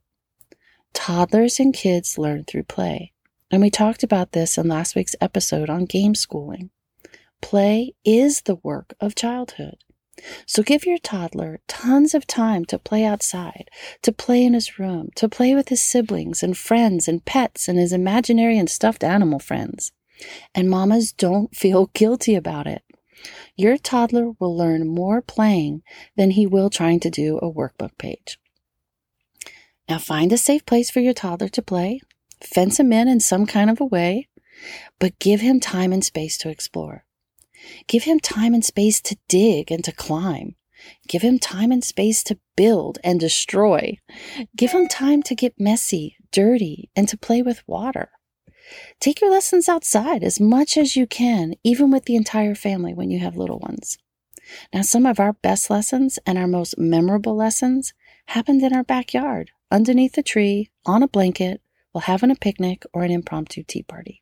Toddlers 0.93 1.59
and 1.61 1.73
kids 1.73 2.19
learn 2.19 2.45
through 2.45 2.65
play. 2.65 3.13
And 3.51 3.63
we 3.63 3.71
talked 3.71 4.03
about 4.03 4.33
this 4.33 4.57
in 4.59 4.69
last 4.69 4.95
week's 4.95 5.17
episode 5.21 5.71
on 5.71 5.85
game 5.85 6.15
schooling. 6.15 6.71
Play 7.41 7.95
is 8.05 8.43
the 8.43 8.57
work 8.57 8.95
of 9.01 9.15
childhood. 9.15 9.79
So 10.47 10.63
give 10.63 10.87
your 10.87 10.99
toddler 10.99 11.61
tons 11.69 12.15
of 12.15 12.27
time 12.27 12.65
to 12.67 12.79
play 12.79 13.05
outside, 13.05 13.71
to 14.03 14.13
play 14.13 14.45
in 14.45 14.55
his 14.55 14.79
room, 14.79 15.11
to 15.17 15.29
play 15.29 15.55
with 15.55 15.69
his 15.69 15.83
siblings 15.83 16.43
and 16.43 16.57
friends 16.57 17.09
and 17.09 17.25
pets 17.25 17.69
and 17.69 17.79
his 17.79 17.93
imaginary 17.93 18.59
and 18.59 18.69
stuffed 18.69 19.05
animal 19.05 19.39
friends. 19.39 19.93
And 20.55 20.69
mamas 20.69 21.13
don't 21.13 21.55
feel 21.63 21.87
guilty 21.95 22.35
about 22.35 22.67
it. 22.67 22.83
Your 23.57 23.77
toddler 23.77 24.33
will 24.39 24.57
learn 24.57 24.89
more 24.89 25.21
playing 25.21 25.83
than 26.17 26.33
he 26.33 26.47
will 26.47 26.71
trying 26.71 27.01
to 27.01 27.11
do 27.11 27.39
a 27.39 27.53
workbook 27.53 27.99
page. 27.99 28.39
Now 29.89 29.99
find 29.99 30.33
a 30.33 30.39
safe 30.39 30.65
place 30.65 30.91
for 30.91 31.01
your 31.01 31.13
toddler 31.13 31.49
to 31.49 31.63
play, 31.63 32.01
fence 32.41 32.79
him 32.79 32.93
in 32.93 33.09
in 33.09 33.21
some 33.21 33.45
kind 33.45 33.69
of 33.69 33.81
a 33.81 33.85
way, 33.85 34.29
but 34.99 35.19
give 35.19 35.41
him 35.41 35.61
time 35.61 35.93
and 35.93 36.05
space 36.05 36.39
to 36.39 36.49
explore. 36.49 37.05
Give 37.87 38.05
him 38.05 38.21
time 38.21 38.55
and 38.55 38.65
space 38.65 39.01
to 39.03 39.17
dig 39.29 39.71
and 39.71 39.85
to 39.85 39.93
climb. 39.93 40.57
Give 41.09 41.23
him 41.23 41.39
time 41.39 41.73
and 41.73 41.85
space 41.85 42.23
to 42.25 42.39
build 42.57 42.99
and 43.05 43.21
destroy. 43.21 43.99
Give 44.57 44.73
him 44.73 44.89
time 44.89 45.23
to 45.25 45.35
get 45.35 45.61
messy, 45.61 46.17
dirty, 46.33 46.91
and 46.97 47.09
to 47.09 47.19
play 47.19 47.43
with 47.43 47.63
water. 47.67 48.11
Take 49.01 49.21
your 49.21 49.31
lessons 49.31 49.69
outside 49.69 50.23
as 50.23 50.41
much 50.41 50.77
as 50.77 50.97
you 50.97 51.07
can, 51.07 51.55
even 51.65 51.91
with 51.91 52.05
the 52.05 52.17
entire 52.17 52.55
family 52.55 52.95
when 52.95 53.11
you 53.11 53.19
have 53.19 53.37
little 53.37 53.59
ones. 53.59 53.99
Now, 54.73 54.83
some 54.83 55.07
of 55.07 55.21
our 55.21 55.33
best 55.33 55.71
lessons 55.71 56.19
and 56.27 56.39
our 56.39 56.47
most 56.47 56.79
memorable 56.79 57.37
lessons 57.37 57.93
happened 58.27 58.63
in 58.63 58.75
our 58.75 58.85
backyard, 58.85 59.51
underneath 59.71 60.17
a 60.19 60.23
tree, 60.23 60.71
on 60.87 61.03
a 61.03 61.09
blanket, 61.09 61.61
while 61.93 62.03
having 62.03 62.31
a 62.31 62.37
picnic 62.37 62.85
or 62.93 63.03
an 63.03 63.11
impromptu 63.11 63.63
tea 63.63 63.83
party. 63.83 64.20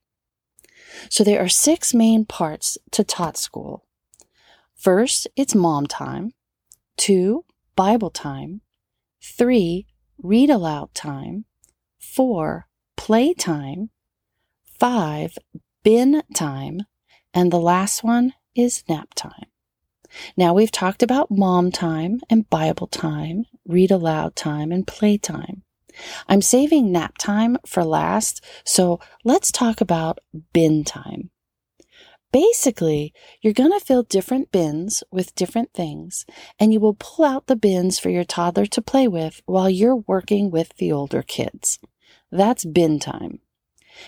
So 1.10 1.24
there 1.24 1.42
are 1.42 1.48
six 1.48 1.94
main 1.94 2.24
parts 2.24 2.78
to 2.92 3.04
Tot 3.04 3.36
School. 3.36 3.84
First, 4.74 5.26
it's 5.36 5.54
mom 5.54 5.86
time. 5.86 6.32
Two, 6.96 7.44
Bible 7.76 8.10
time. 8.10 8.60
Three, 9.22 9.86
read 10.22 10.50
aloud 10.50 10.94
time. 10.94 11.44
Four, 11.98 12.66
play 12.96 13.34
time. 13.34 13.90
Five, 14.78 15.36
bin 15.82 16.22
time. 16.34 16.80
And 17.34 17.52
the 17.52 17.60
last 17.60 18.02
one 18.02 18.34
is 18.54 18.84
nap 18.88 19.14
time. 19.14 19.46
Now 20.36 20.54
we've 20.54 20.72
talked 20.72 21.02
about 21.02 21.30
mom 21.30 21.70
time 21.70 22.20
and 22.30 22.48
Bible 22.48 22.86
time, 22.86 23.44
read 23.66 23.90
aloud 23.90 24.36
time, 24.36 24.72
and 24.72 24.86
play 24.86 25.18
time. 25.18 25.62
I'm 26.28 26.42
saving 26.42 26.92
nap 26.92 27.18
time 27.18 27.56
for 27.66 27.84
last, 27.84 28.44
so 28.64 29.00
let's 29.24 29.52
talk 29.52 29.80
about 29.80 30.18
bin 30.52 30.84
time. 30.84 31.30
Basically, 32.30 33.14
you're 33.40 33.54
going 33.54 33.72
to 33.72 33.84
fill 33.84 34.02
different 34.02 34.52
bins 34.52 35.02
with 35.10 35.34
different 35.34 35.72
things, 35.72 36.26
and 36.58 36.72
you 36.72 36.80
will 36.80 36.96
pull 36.98 37.24
out 37.24 37.46
the 37.46 37.56
bins 37.56 37.98
for 37.98 38.10
your 38.10 38.24
toddler 38.24 38.66
to 38.66 38.82
play 38.82 39.08
with 39.08 39.40
while 39.46 39.70
you're 39.70 39.96
working 39.96 40.50
with 40.50 40.76
the 40.76 40.92
older 40.92 41.22
kids. 41.22 41.78
That's 42.30 42.66
bin 42.66 42.98
time. 42.98 43.40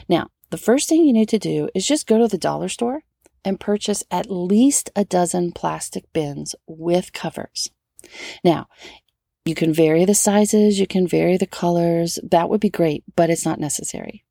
Now, 0.07 0.29
the 0.51 0.59
first 0.59 0.89
thing 0.89 1.05
you 1.05 1.15
need 1.15 1.31
to 1.31 1.39
do 1.39 1.71
is 1.75 1.87
just 1.87 2.07
go 2.07 2.19
to 2.19 2.29
the 2.29 2.37
dollar 2.37 2.69
store 2.69 3.05
and 3.45 3.59
purchase 3.59 4.05
at 4.11 4.31
least 4.31 4.91
a 4.95 5.05
dozen 5.05 5.53
plastic 5.53 6.13
bins 6.13 6.55
with 6.67 7.15
covers. 7.15 7.71
Now, 8.45 8.69
you 9.51 9.57
can 9.57 9.75
vary 9.75 10.05
the 10.05 10.15
sizes, 10.15 10.79
you 10.79 10.87
can 10.87 11.09
vary 11.09 11.37
the 11.37 11.45
colors. 11.45 12.21
That 12.23 12.49
would 12.49 12.61
be 12.61 12.71
great, 12.71 13.03
but 13.17 13.31
it's 13.31 13.45
not 13.45 13.59
necessary. 13.59 14.25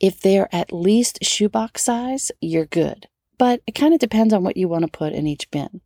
If 0.00 0.18
they're 0.18 0.48
at 0.50 0.72
least 0.72 1.22
shoebox 1.22 1.84
size, 1.84 2.32
you're 2.40 2.64
good, 2.64 3.06
but 3.36 3.60
it 3.66 3.74
kind 3.74 3.92
of 3.92 4.00
depends 4.00 4.32
on 4.32 4.42
what 4.42 4.56
you 4.56 4.66
want 4.66 4.86
to 4.86 4.98
put 4.98 5.12
in 5.12 5.26
each 5.26 5.50
bin. 5.50 5.82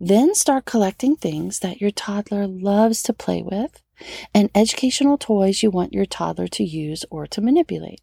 Then 0.00 0.34
start 0.34 0.64
collecting 0.64 1.14
things 1.14 1.60
that 1.60 1.80
your 1.80 1.92
toddler 1.92 2.48
loves 2.48 3.04
to 3.04 3.12
play 3.12 3.40
with 3.40 3.80
and 4.34 4.50
educational 4.52 5.16
toys 5.16 5.62
you 5.62 5.70
want 5.70 5.92
your 5.92 6.06
toddler 6.06 6.48
to 6.48 6.64
use 6.64 7.04
or 7.08 7.28
to 7.28 7.40
manipulate. 7.40 8.00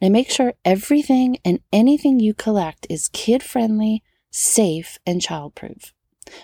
Now 0.00 0.08
make 0.08 0.28
sure 0.28 0.54
everything 0.64 1.38
and 1.44 1.60
anything 1.72 2.18
you 2.18 2.34
collect 2.34 2.88
is 2.90 3.08
kid 3.12 3.44
friendly, 3.44 4.02
safe, 4.32 4.98
and 5.06 5.22
child 5.22 5.54
proof. 5.54 5.94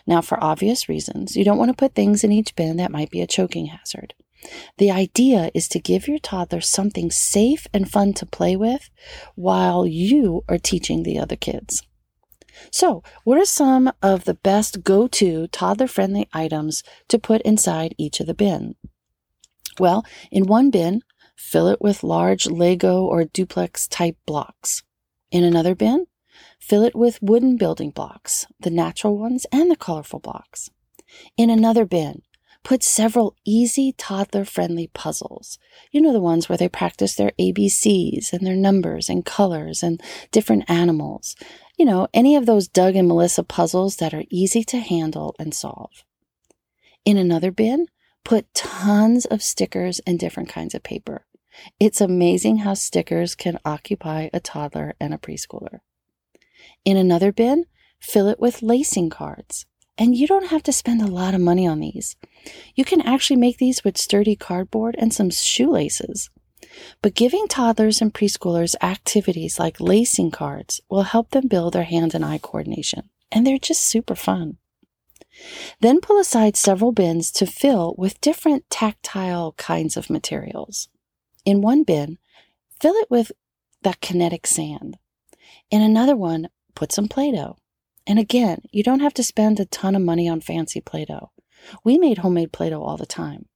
Now, 0.06 0.20
for 0.20 0.42
obvious 0.42 0.88
reasons, 0.88 1.36
you 1.36 1.44
don't 1.44 1.58
want 1.58 1.70
to 1.70 1.76
put 1.76 1.94
things 1.94 2.24
in 2.24 2.32
each 2.32 2.54
bin 2.56 2.76
that 2.76 2.90
might 2.90 3.10
be 3.10 3.20
a 3.20 3.26
choking 3.26 3.66
hazard. 3.66 4.14
The 4.78 4.90
idea 4.90 5.50
is 5.54 5.68
to 5.68 5.80
give 5.80 6.06
your 6.06 6.18
toddler 6.18 6.60
something 6.60 7.10
safe 7.10 7.66
and 7.74 7.90
fun 7.90 8.14
to 8.14 8.26
play 8.26 8.56
with 8.56 8.90
while 9.34 9.86
you 9.86 10.44
are 10.48 10.58
teaching 10.58 11.02
the 11.02 11.18
other 11.18 11.36
kids. 11.36 11.82
So, 12.72 13.02
what 13.24 13.38
are 13.38 13.44
some 13.44 13.92
of 14.02 14.24
the 14.24 14.34
best 14.34 14.82
go 14.82 15.06
to 15.08 15.46
toddler 15.48 15.86
friendly 15.86 16.28
items 16.32 16.82
to 17.08 17.18
put 17.18 17.42
inside 17.42 17.94
each 17.98 18.20
of 18.20 18.26
the 18.26 18.34
bin? 18.34 18.74
Well, 19.78 20.04
in 20.30 20.46
one 20.46 20.70
bin, 20.70 21.02
fill 21.36 21.68
it 21.68 21.80
with 21.80 22.02
large 22.02 22.46
Lego 22.46 23.04
or 23.04 23.24
Duplo 23.24 23.68
type 23.88 24.16
blocks. 24.26 24.82
In 25.30 25.44
another 25.44 25.74
bin, 25.74 26.06
Fill 26.58 26.82
it 26.82 26.94
with 26.94 27.22
wooden 27.22 27.56
building 27.56 27.90
blocks, 27.90 28.46
the 28.60 28.70
natural 28.70 29.16
ones 29.18 29.46
and 29.52 29.70
the 29.70 29.76
colorful 29.76 30.20
blocks. 30.20 30.70
In 31.36 31.50
another 31.50 31.84
bin, 31.84 32.22
put 32.62 32.82
several 32.82 33.34
easy 33.44 33.92
toddler 33.92 34.44
friendly 34.44 34.88
puzzles. 34.88 35.58
You 35.90 36.00
know, 36.00 36.12
the 36.12 36.20
ones 36.20 36.48
where 36.48 36.58
they 36.58 36.68
practice 36.68 37.14
their 37.14 37.32
ABCs 37.38 38.32
and 38.32 38.46
their 38.46 38.56
numbers 38.56 39.08
and 39.08 39.24
colors 39.24 39.82
and 39.82 40.02
different 40.32 40.68
animals. 40.68 41.34
You 41.78 41.84
know, 41.84 42.08
any 42.12 42.36
of 42.36 42.46
those 42.46 42.68
Doug 42.68 42.96
and 42.96 43.08
Melissa 43.08 43.42
puzzles 43.42 43.96
that 43.96 44.12
are 44.12 44.24
easy 44.30 44.64
to 44.64 44.78
handle 44.78 45.34
and 45.38 45.54
solve. 45.54 46.04
In 47.04 47.16
another 47.16 47.50
bin, 47.50 47.86
put 48.24 48.52
tons 48.52 49.24
of 49.24 49.42
stickers 49.42 50.00
and 50.00 50.18
different 50.18 50.48
kinds 50.48 50.74
of 50.74 50.82
paper. 50.82 51.24
It's 51.80 52.00
amazing 52.00 52.58
how 52.58 52.74
stickers 52.74 53.34
can 53.34 53.58
occupy 53.64 54.28
a 54.32 54.40
toddler 54.40 54.94
and 55.00 55.14
a 55.14 55.18
preschooler. 55.18 55.80
In 56.84 56.96
another 56.96 57.32
bin, 57.32 57.64
fill 58.00 58.28
it 58.28 58.40
with 58.40 58.62
lacing 58.62 59.10
cards. 59.10 59.66
And 59.96 60.16
you 60.16 60.26
don't 60.28 60.46
have 60.46 60.62
to 60.64 60.72
spend 60.72 61.02
a 61.02 61.06
lot 61.06 61.34
of 61.34 61.40
money 61.40 61.66
on 61.66 61.80
these. 61.80 62.16
You 62.76 62.84
can 62.84 63.00
actually 63.00 63.36
make 63.36 63.58
these 63.58 63.82
with 63.82 63.98
sturdy 63.98 64.36
cardboard 64.36 64.94
and 64.98 65.12
some 65.12 65.30
shoelaces. 65.30 66.30
But 67.02 67.14
giving 67.14 67.48
toddlers 67.48 68.00
and 68.00 68.14
preschoolers 68.14 68.76
activities 68.80 69.58
like 69.58 69.80
lacing 69.80 70.30
cards 70.30 70.80
will 70.88 71.02
help 71.02 71.30
them 71.30 71.48
build 71.48 71.72
their 71.72 71.84
hand 71.84 72.14
and 72.14 72.24
eye 72.24 72.38
coordination. 72.38 73.10
And 73.32 73.46
they're 73.46 73.58
just 73.58 73.82
super 73.82 74.14
fun. 74.14 74.58
Then 75.80 76.00
pull 76.00 76.18
aside 76.18 76.56
several 76.56 76.92
bins 76.92 77.30
to 77.32 77.46
fill 77.46 77.94
with 77.98 78.20
different 78.20 78.68
tactile 78.70 79.52
kinds 79.52 79.96
of 79.96 80.10
materials. 80.10 80.88
In 81.44 81.60
one 81.60 81.82
bin, 81.82 82.18
fill 82.80 82.94
it 82.94 83.10
with 83.10 83.32
that 83.82 84.00
kinetic 84.00 84.46
sand. 84.46 84.98
In 85.70 85.82
another 85.82 86.16
one, 86.16 86.48
put 86.78 86.92
some 86.92 87.08
Play 87.08 87.32
Doh. 87.32 87.56
And 88.06 88.20
again, 88.20 88.62
you 88.70 88.84
don't 88.84 89.00
have 89.00 89.14
to 89.14 89.24
spend 89.24 89.58
a 89.58 89.64
ton 89.64 89.96
of 89.96 90.02
money 90.02 90.28
on 90.28 90.40
fancy 90.40 90.80
Play 90.80 91.06
Doh. 91.06 91.32
We 91.82 91.98
made 91.98 92.18
homemade 92.18 92.52
Play 92.52 92.70
Doh 92.70 92.84
all 92.84 92.96
the 92.96 93.04
time. 93.04 93.46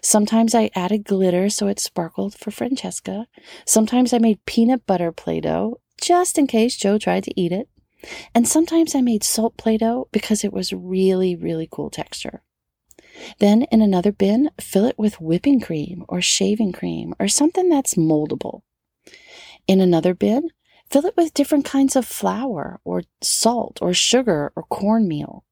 Sometimes 0.00 0.54
I 0.54 0.70
added 0.76 1.02
glitter 1.02 1.50
so 1.50 1.66
it 1.66 1.80
sparkled 1.80 2.36
for 2.36 2.52
Francesca. 2.52 3.26
Sometimes 3.66 4.12
I 4.12 4.18
made 4.18 4.46
peanut 4.46 4.86
butter 4.86 5.10
Play 5.10 5.40
Doh 5.40 5.80
just 6.00 6.38
in 6.38 6.46
case 6.46 6.76
Joe 6.76 6.98
tried 6.98 7.24
to 7.24 7.40
eat 7.40 7.50
it. 7.50 7.68
And 8.32 8.46
sometimes 8.46 8.94
I 8.94 9.00
made 9.00 9.24
salt 9.24 9.56
Play 9.56 9.76
Doh 9.78 10.06
because 10.12 10.44
it 10.44 10.52
was 10.52 10.72
really, 10.72 11.34
really 11.34 11.68
cool 11.68 11.90
texture. 11.90 12.42
Then 13.40 13.62
in 13.72 13.82
another 13.82 14.12
bin, 14.12 14.50
fill 14.60 14.84
it 14.84 14.96
with 14.96 15.20
whipping 15.20 15.58
cream 15.60 16.04
or 16.08 16.22
shaving 16.22 16.70
cream 16.70 17.12
or 17.18 17.26
something 17.26 17.68
that's 17.68 17.94
moldable. 17.94 18.62
In 19.66 19.80
another 19.80 20.14
bin, 20.14 20.50
Fill 20.90 21.06
it 21.06 21.16
with 21.16 21.34
different 21.34 21.64
kinds 21.64 21.96
of 21.96 22.06
flour 22.06 22.80
or 22.84 23.02
salt 23.20 23.78
or 23.82 23.92
sugar 23.92 24.52
or 24.56 24.62
cornmeal. 24.64 25.44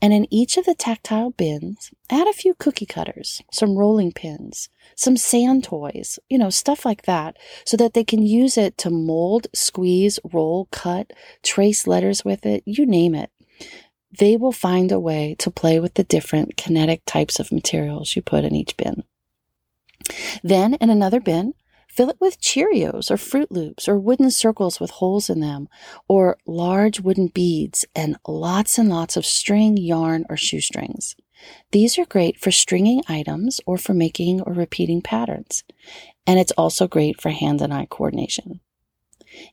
And 0.00 0.12
in 0.12 0.32
each 0.32 0.56
of 0.56 0.64
the 0.64 0.74
tactile 0.74 1.30
bins, 1.30 1.90
add 2.10 2.26
a 2.26 2.32
few 2.32 2.54
cookie 2.54 2.86
cutters, 2.86 3.42
some 3.52 3.76
rolling 3.76 4.12
pins, 4.12 4.68
some 4.94 5.16
sand 5.16 5.64
toys, 5.64 6.18
you 6.28 6.38
know, 6.38 6.50
stuff 6.50 6.84
like 6.84 7.02
that, 7.02 7.36
so 7.64 7.76
that 7.76 7.92
they 7.92 8.04
can 8.04 8.22
use 8.22 8.56
it 8.56 8.78
to 8.78 8.90
mold, 8.90 9.46
squeeze, 9.54 10.18
roll, 10.32 10.68
cut, 10.70 11.12
trace 11.42 11.86
letters 11.86 12.24
with 12.24 12.46
it, 12.46 12.62
you 12.66 12.86
name 12.86 13.14
it. 13.14 13.30
They 14.18 14.36
will 14.36 14.52
find 14.52 14.90
a 14.90 15.00
way 15.00 15.36
to 15.38 15.50
play 15.50 15.80
with 15.80 15.94
the 15.94 16.04
different 16.04 16.56
kinetic 16.56 17.02
types 17.04 17.38
of 17.38 17.52
materials 17.52 18.16
you 18.16 18.22
put 18.22 18.44
in 18.44 18.54
each 18.54 18.76
bin. 18.76 19.04
Then, 20.42 20.74
in 20.74 20.88
another 20.88 21.20
bin, 21.20 21.52
Fill 21.98 22.10
it 22.10 22.20
with 22.20 22.40
Cheerios 22.40 23.10
or 23.10 23.16
Froot 23.16 23.50
Loops 23.50 23.88
or 23.88 23.98
wooden 23.98 24.30
circles 24.30 24.78
with 24.78 24.90
holes 24.90 25.28
in 25.28 25.40
them 25.40 25.68
or 26.06 26.38
large 26.46 27.00
wooden 27.00 27.26
beads 27.26 27.84
and 27.92 28.16
lots 28.24 28.78
and 28.78 28.88
lots 28.88 29.16
of 29.16 29.26
string, 29.26 29.76
yarn, 29.76 30.24
or 30.30 30.36
shoestrings. 30.36 31.16
These 31.72 31.98
are 31.98 32.04
great 32.04 32.38
for 32.38 32.52
stringing 32.52 33.02
items 33.08 33.60
or 33.66 33.78
for 33.78 33.94
making 33.94 34.42
or 34.42 34.52
repeating 34.52 35.02
patterns. 35.02 35.64
And 36.24 36.38
it's 36.38 36.52
also 36.52 36.86
great 36.86 37.20
for 37.20 37.30
hand 37.30 37.60
and 37.60 37.74
eye 37.74 37.88
coordination. 37.90 38.60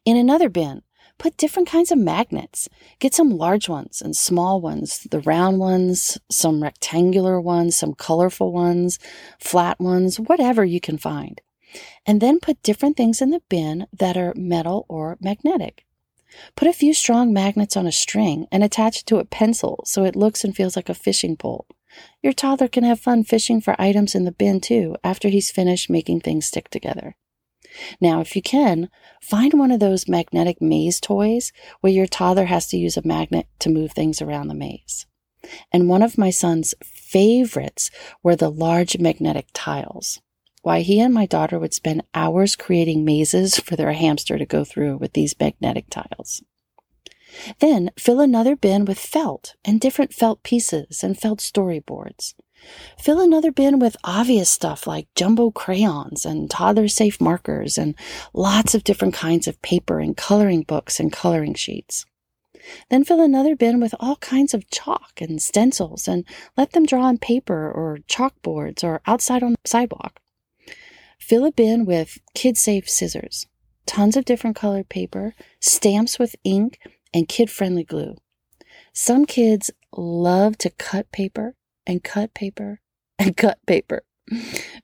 In 0.06 0.16
another 0.16 0.48
bin, 0.48 0.84
put 1.18 1.38
different 1.38 1.68
kinds 1.68 1.92
of 1.92 1.98
magnets. 1.98 2.70
Get 3.00 3.16
some 3.16 3.40
large 3.40 3.68
ones 3.68 4.04
and 4.04 4.16
small 4.16 4.62
ones, 4.62 5.00
the 5.10 5.22
round 5.22 5.58
ones, 5.58 6.20
some 6.30 6.62
rectangular 6.62 7.42
ones, 7.42 7.76
some 7.76 7.96
colorful 7.96 8.54
ones, 8.54 9.00
flat 9.40 9.80
ones, 9.80 10.20
whatever 10.20 10.64
you 10.64 10.80
can 10.80 11.00
find 11.00 11.42
and 12.06 12.22
then 12.22 12.40
put 12.40 12.64
different 12.64 12.98
things 12.98 13.22
in 13.22 13.32
the 13.32 13.42
bin 13.50 13.88
that 13.92 14.18
are 14.18 14.34
metal 14.36 14.86
or 14.88 15.18
magnetic. 15.20 15.86
Put 16.56 16.68
a 16.68 16.74
few 16.74 16.94
strong 16.94 17.34
magnets 17.34 17.78
on 17.78 17.88
a 17.88 17.92
string 17.92 18.48
and 18.52 18.64
attach 18.64 19.00
it 19.00 19.06
to 19.08 19.18
a 19.18 19.26
pencil 19.26 19.84
so 19.86 20.04
it 20.04 20.16
looks 20.16 20.44
and 20.44 20.56
feels 20.56 20.76
like 20.76 20.90
a 20.90 20.94
fishing 20.94 21.38
pole. 21.38 21.66
Your 22.22 22.34
toddler 22.34 22.68
can 22.68 22.84
have 22.84 23.00
fun 23.00 23.24
fishing 23.24 23.62
for 23.62 23.80
items 23.80 24.16
in 24.16 24.26
the 24.26 24.32
bin 24.32 24.60
too 24.60 24.96
after 25.04 25.30
he's 25.30 25.52
finished 25.52 25.90
making 25.90 26.22
things 26.22 26.46
stick 26.46 26.70
together. 26.70 27.16
Now, 28.00 28.22
if 28.22 28.36
you 28.36 28.42
can, 28.42 28.90
find 29.22 29.54
one 29.54 29.72
of 29.72 29.80
those 29.80 30.08
magnetic 30.08 30.62
maze 30.62 31.00
toys 31.00 31.52
where 31.82 31.92
your 31.92 32.08
toddler 32.08 32.46
has 32.46 32.68
to 32.68 32.78
use 32.78 32.98
a 32.98 33.06
magnet 33.06 33.48
to 33.60 33.70
move 33.70 33.92
things 33.92 34.22
around 34.22 34.48
the 34.48 34.54
maze. 34.54 35.06
And 35.72 35.88
one 35.88 36.02
of 36.02 36.18
my 36.18 36.30
son's 36.30 36.74
favorites 36.84 37.92
were 38.24 38.36
the 38.36 38.50
large 38.50 38.98
magnetic 38.98 39.48
tiles 39.54 40.22
why 40.66 40.82
he 40.82 41.00
and 41.00 41.14
my 41.14 41.28
daughter 41.28 41.60
would 41.60 41.76
spend 41.76 42.02
hours 42.16 42.56
creating 42.56 43.06
mazes 43.06 43.60
for 43.60 43.76
their 43.76 43.94
hamster 43.94 44.36
to 44.40 44.48
go 44.48 44.64
through 44.64 44.98
with 44.98 45.14
these 45.14 45.40
magnetic 45.40 45.88
tiles. 45.92 46.42
Then 47.60 47.92
fill 48.00 48.20
another 48.20 48.56
bin 48.56 48.84
with 48.86 48.98
felt 48.98 49.54
and 49.64 49.80
different 49.80 50.12
felt 50.12 50.42
pieces 50.42 51.04
and 51.04 51.16
felt 51.16 51.38
storyboards. 51.38 52.34
Fill 52.98 53.22
another 53.22 53.52
bin 53.52 53.78
with 53.78 53.96
obvious 54.04 54.50
stuff 54.50 54.88
like 54.88 55.08
jumbo 55.14 55.52
crayons 55.52 56.26
and 56.26 56.50
toddler 56.50 56.88
safe 56.88 57.22
markers 57.22 57.78
and 57.78 57.94
lots 58.34 58.74
of 58.74 58.84
different 58.84 59.14
kinds 59.14 59.48
of 59.48 59.62
paper 59.62 60.00
and 60.00 60.18
coloring 60.18 60.64
books 60.64 61.00
and 61.00 61.14
coloring 61.14 61.54
sheets. 61.54 62.08
Then 62.90 63.04
fill 63.04 63.22
another 63.22 63.56
bin 63.56 63.80
with 63.80 63.94
all 64.00 64.16
kinds 64.16 64.56
of 64.56 64.68
chalk 64.72 65.22
and 65.22 65.40
stencils 65.40 66.08
and 66.08 66.26
let 66.58 66.72
them 66.72 66.88
draw 66.88 67.04
on 67.04 67.20
paper 67.20 67.72
or 67.72 68.00
chalkboards 68.08 68.84
or 68.84 69.02
outside 69.06 69.44
on 69.44 69.52
the 69.52 69.70
sidewalk. 69.70 70.22
Fill 71.20 71.46
a 71.46 71.52
bin 71.52 71.86
with 71.86 72.20
kid 72.34 72.58
safe 72.58 72.90
scissors, 72.90 73.48
tons 73.86 74.16
of 74.18 74.26
different 74.26 74.56
colored 74.56 74.90
paper, 74.90 75.34
stamps 75.60 76.20
with 76.20 76.36
ink, 76.44 76.80
and 77.14 77.28
kid 77.28 77.50
friendly 77.50 77.84
glue. 77.84 78.16
Some 78.94 79.26
kids 79.26 79.72
love 79.96 80.58
to 80.60 80.70
cut 80.70 81.12
paper 81.12 81.56
and 81.88 82.04
cut 82.04 82.34
paper 82.34 82.82
and 83.18 83.36
cut 83.38 83.60
paper. 83.66 84.04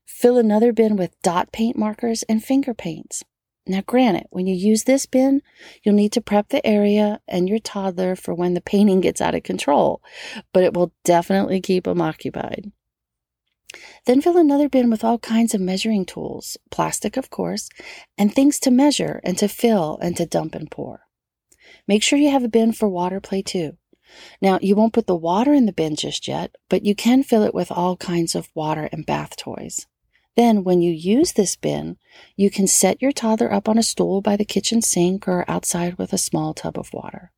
Fill 0.06 0.38
another 0.38 0.72
bin 0.72 0.96
with 0.96 1.20
dot 1.22 1.52
paint 1.52 1.78
markers 1.78 2.24
and 2.24 2.44
finger 2.44 2.74
paints. 2.74 3.24
Now, 3.68 3.82
granted, 3.86 4.26
when 4.32 4.48
you 4.48 4.56
use 4.56 4.84
this 4.84 5.06
bin, 5.06 5.42
you'll 5.84 5.96
need 5.96 6.12
to 6.14 6.22
prep 6.22 6.50
the 6.50 6.66
area 6.66 7.22
and 7.28 7.48
your 7.48 7.60
toddler 7.60 8.16
for 8.16 8.34
when 8.34 8.54
the 8.54 8.62
painting 8.62 9.02
gets 9.02 9.22
out 9.22 9.36
of 9.36 9.44
control, 9.44 10.02
but 10.52 10.64
it 10.64 10.74
will 10.74 10.94
definitely 11.04 11.62
keep 11.62 11.84
them 11.84 12.02
occupied. 12.02 12.72
Then 14.06 14.22
fill 14.22 14.38
another 14.38 14.70
bin 14.70 14.90
with 14.90 15.04
all 15.04 15.20
kinds 15.20 15.54
of 15.54 15.62
measuring 15.62 16.06
tools, 16.06 16.58
plastic, 16.70 17.18
of 17.18 17.30
course, 17.30 17.70
and 18.18 18.34
things 18.34 18.60
to 18.62 18.72
measure 18.72 19.22
and 19.24 19.38
to 19.38 19.48
fill 19.48 19.98
and 20.02 20.18
to 20.18 20.26
dump 20.26 20.56
and 20.56 20.70
pour. 20.70 21.02
Make 21.88 22.04
sure 22.04 22.20
you 22.20 22.32
have 22.32 22.44
a 22.44 22.50
bin 22.50 22.74
for 22.74 22.90
water 22.90 23.20
play 23.20 23.42
too. 23.42 23.78
Now, 24.42 24.60
you 24.62 24.76
won't 24.76 24.94
put 24.94 25.08
the 25.08 25.16
water 25.16 25.54
in 25.54 25.66
the 25.66 25.74
bin 25.74 25.96
just 25.96 26.28
yet, 26.28 26.56
but 26.70 26.86
you 26.86 26.96
can 26.96 27.24
fill 27.24 27.44
it 27.44 27.54
with 27.54 27.72
all 27.72 27.96
kinds 27.96 28.36
of 28.36 28.50
water 28.54 28.90
and 28.92 29.06
bath 29.06 29.38
toys. 29.38 29.88
Then, 30.36 30.64
when 30.64 30.82
you 30.82 30.92
use 30.92 31.34
this 31.34 31.56
bin, 31.56 31.98
you 32.36 32.50
can 32.50 32.68
set 32.68 33.02
your 33.02 33.12
toddler 33.12 33.52
up 33.52 33.68
on 33.68 33.78
a 33.78 33.84
stool 33.84 34.22
by 34.22 34.36
the 34.38 34.46
kitchen 34.46 34.82
sink 34.82 35.28
or 35.28 35.46
outside 35.48 35.98
with 35.98 36.14
a 36.14 36.18
small 36.18 36.54
tub 36.54 36.78
of 36.78 36.94
water. 36.94 37.32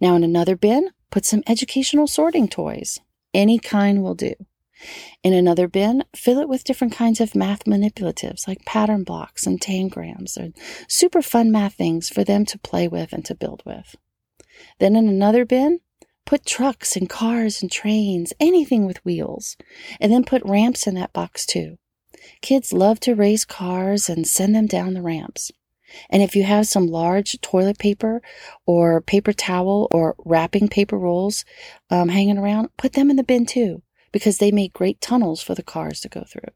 Now, 0.00 0.14
in 0.16 0.24
another 0.24 0.56
bin, 0.56 0.90
put 1.10 1.24
some 1.24 1.42
educational 1.46 2.06
sorting 2.06 2.48
toys. 2.48 3.00
Any 3.34 3.58
kind 3.58 4.02
will 4.02 4.14
do. 4.14 4.34
In 5.22 5.32
another 5.32 5.66
bin, 5.68 6.04
fill 6.14 6.38
it 6.38 6.48
with 6.48 6.64
different 6.64 6.92
kinds 6.92 7.20
of 7.20 7.34
math 7.34 7.64
manipulatives 7.64 8.46
like 8.46 8.64
pattern 8.64 9.02
blocks 9.04 9.46
and 9.46 9.60
tangrams 9.60 10.36
and 10.36 10.54
super 10.88 11.22
fun 11.22 11.50
math 11.50 11.74
things 11.74 12.08
for 12.08 12.24
them 12.24 12.44
to 12.46 12.58
play 12.58 12.86
with 12.86 13.12
and 13.12 13.24
to 13.24 13.34
build 13.34 13.62
with. 13.66 13.96
Then 14.78 14.96
in 14.96 15.08
another 15.08 15.44
bin, 15.44 15.80
put 16.24 16.46
trucks 16.46 16.96
and 16.96 17.08
cars 17.08 17.62
and 17.62 17.70
trains, 17.70 18.32
anything 18.38 18.86
with 18.86 19.04
wheels, 19.04 19.56
and 20.00 20.12
then 20.12 20.24
put 20.24 20.44
ramps 20.44 20.86
in 20.86 20.94
that 20.94 21.12
box 21.12 21.44
too. 21.44 21.78
Kids 22.40 22.72
love 22.72 23.00
to 23.00 23.14
race 23.14 23.44
cars 23.44 24.08
and 24.08 24.26
send 24.26 24.54
them 24.54 24.66
down 24.66 24.94
the 24.94 25.02
ramps. 25.02 25.50
And 26.10 26.22
if 26.22 26.36
you 26.36 26.42
have 26.44 26.68
some 26.68 26.86
large 26.86 27.40
toilet 27.40 27.78
paper 27.78 28.20
or 28.66 29.00
paper 29.00 29.32
towel 29.32 29.88
or 29.90 30.14
wrapping 30.18 30.68
paper 30.68 30.98
rolls 30.98 31.44
um, 31.90 32.10
hanging 32.10 32.36
around, 32.36 32.68
put 32.76 32.92
them 32.92 33.10
in 33.10 33.16
the 33.16 33.24
bin 33.24 33.46
too 33.46 33.82
because 34.12 34.38
they 34.38 34.50
make 34.50 34.72
great 34.72 35.00
tunnels 35.00 35.42
for 35.42 35.54
the 35.54 35.62
cars 35.62 36.00
to 36.00 36.08
go 36.08 36.24
through. 36.24 36.52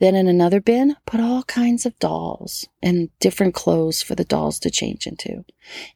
Then 0.00 0.14
in 0.16 0.28
another 0.28 0.62
bin, 0.62 0.96
put 1.06 1.20
all 1.20 1.42
kinds 1.42 1.84
of 1.84 1.98
dolls 1.98 2.66
and 2.82 3.10
different 3.20 3.54
clothes 3.54 4.00
for 4.00 4.14
the 4.14 4.24
dolls 4.24 4.58
to 4.60 4.70
change 4.70 5.06
into. 5.06 5.44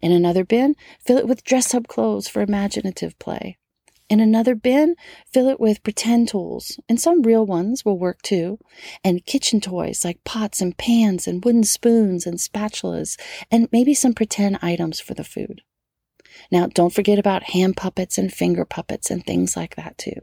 In 0.02 0.12
another 0.12 0.44
bin, 0.44 0.76
fill 1.00 1.16
it 1.16 1.26
with 1.26 1.42
dress 1.42 1.74
up 1.74 1.88
clothes 1.88 2.28
for 2.28 2.42
imaginative 2.42 3.18
play. 3.18 3.56
In 4.10 4.20
another 4.20 4.54
bin, 4.54 4.96
fill 5.32 5.48
it 5.48 5.58
with 5.58 5.82
pretend 5.82 6.28
tools, 6.28 6.78
and 6.86 7.00
some 7.00 7.22
real 7.22 7.46
ones 7.46 7.86
will 7.86 7.98
work 7.98 8.20
too, 8.20 8.58
and 9.02 9.24
kitchen 9.24 9.62
toys 9.62 10.04
like 10.04 10.22
pots 10.24 10.60
and 10.60 10.76
pans 10.76 11.26
and 11.26 11.42
wooden 11.42 11.64
spoons 11.64 12.26
and 12.26 12.36
spatulas, 12.36 13.18
and 13.50 13.68
maybe 13.72 13.94
some 13.94 14.12
pretend 14.12 14.58
items 14.60 15.00
for 15.00 15.14
the 15.14 15.24
food. 15.24 15.62
Now, 16.50 16.66
don't 16.66 16.92
forget 16.92 17.18
about 17.18 17.44
hand 17.44 17.78
puppets 17.78 18.18
and 18.18 18.32
finger 18.32 18.66
puppets 18.66 19.10
and 19.10 19.24
things 19.24 19.56
like 19.56 19.76
that 19.76 19.96
too. 19.96 20.20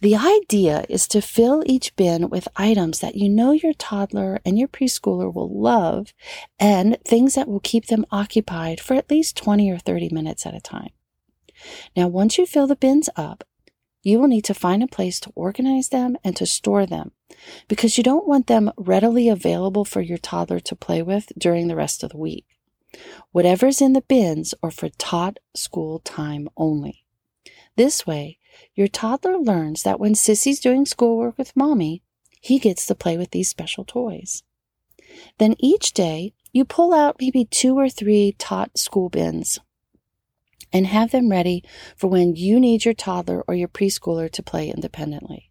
The 0.00 0.16
idea 0.16 0.84
is 0.88 1.08
to 1.08 1.20
fill 1.20 1.62
each 1.66 1.94
bin 1.96 2.28
with 2.28 2.48
items 2.56 3.00
that 3.00 3.16
you 3.16 3.28
know 3.28 3.52
your 3.52 3.72
toddler 3.74 4.40
and 4.44 4.58
your 4.58 4.68
preschooler 4.68 5.32
will 5.32 5.60
love 5.60 6.12
and 6.58 6.98
things 7.04 7.34
that 7.34 7.48
will 7.48 7.60
keep 7.60 7.86
them 7.86 8.06
occupied 8.10 8.80
for 8.80 8.94
at 8.94 9.10
least 9.10 9.36
20 9.36 9.70
or 9.70 9.78
30 9.78 10.10
minutes 10.10 10.46
at 10.46 10.54
a 10.54 10.60
time. 10.60 10.90
Now, 11.96 12.06
once 12.08 12.38
you 12.38 12.46
fill 12.46 12.66
the 12.66 12.76
bins 12.76 13.10
up, 13.16 13.44
you 14.02 14.18
will 14.18 14.28
need 14.28 14.44
to 14.44 14.54
find 14.54 14.82
a 14.82 14.86
place 14.86 15.18
to 15.20 15.32
organize 15.34 15.88
them 15.88 16.16
and 16.22 16.36
to 16.36 16.46
store 16.46 16.86
them 16.86 17.10
because 17.66 17.98
you 17.98 18.04
don't 18.04 18.28
want 18.28 18.46
them 18.46 18.70
readily 18.76 19.28
available 19.28 19.84
for 19.84 20.00
your 20.00 20.18
toddler 20.18 20.60
to 20.60 20.76
play 20.76 21.02
with 21.02 21.32
during 21.36 21.68
the 21.68 21.76
rest 21.76 22.02
of 22.02 22.10
the 22.10 22.16
week. 22.16 22.46
Whatever's 23.32 23.82
in 23.82 23.92
the 23.92 24.00
bins 24.00 24.54
are 24.62 24.70
for 24.70 24.88
Tot 24.88 25.38
School 25.54 25.98
time 26.00 26.48
only. 26.56 27.04
This 27.76 28.06
way, 28.06 28.38
your 28.74 28.88
toddler 28.88 29.38
learns 29.38 29.82
that 29.82 30.00
when 30.00 30.14
Sissy's 30.14 30.60
doing 30.60 30.86
schoolwork 30.86 31.36
with 31.36 31.56
mommy, 31.56 32.02
he 32.40 32.58
gets 32.58 32.86
to 32.86 32.94
play 32.94 33.16
with 33.16 33.30
these 33.30 33.48
special 33.48 33.84
toys. 33.84 34.42
Then 35.38 35.54
each 35.58 35.92
day, 35.92 36.32
you 36.52 36.64
pull 36.64 36.94
out 36.94 37.16
maybe 37.20 37.44
two 37.44 37.78
or 37.78 37.88
three 37.88 38.34
Tot 38.38 38.78
School 38.78 39.08
bins 39.08 39.58
and 40.72 40.86
have 40.86 41.10
them 41.10 41.30
ready 41.30 41.64
for 41.96 42.08
when 42.08 42.36
you 42.36 42.60
need 42.60 42.84
your 42.84 42.94
toddler 42.94 43.42
or 43.48 43.54
your 43.54 43.68
preschooler 43.68 44.30
to 44.30 44.42
play 44.42 44.70
independently. 44.70 45.50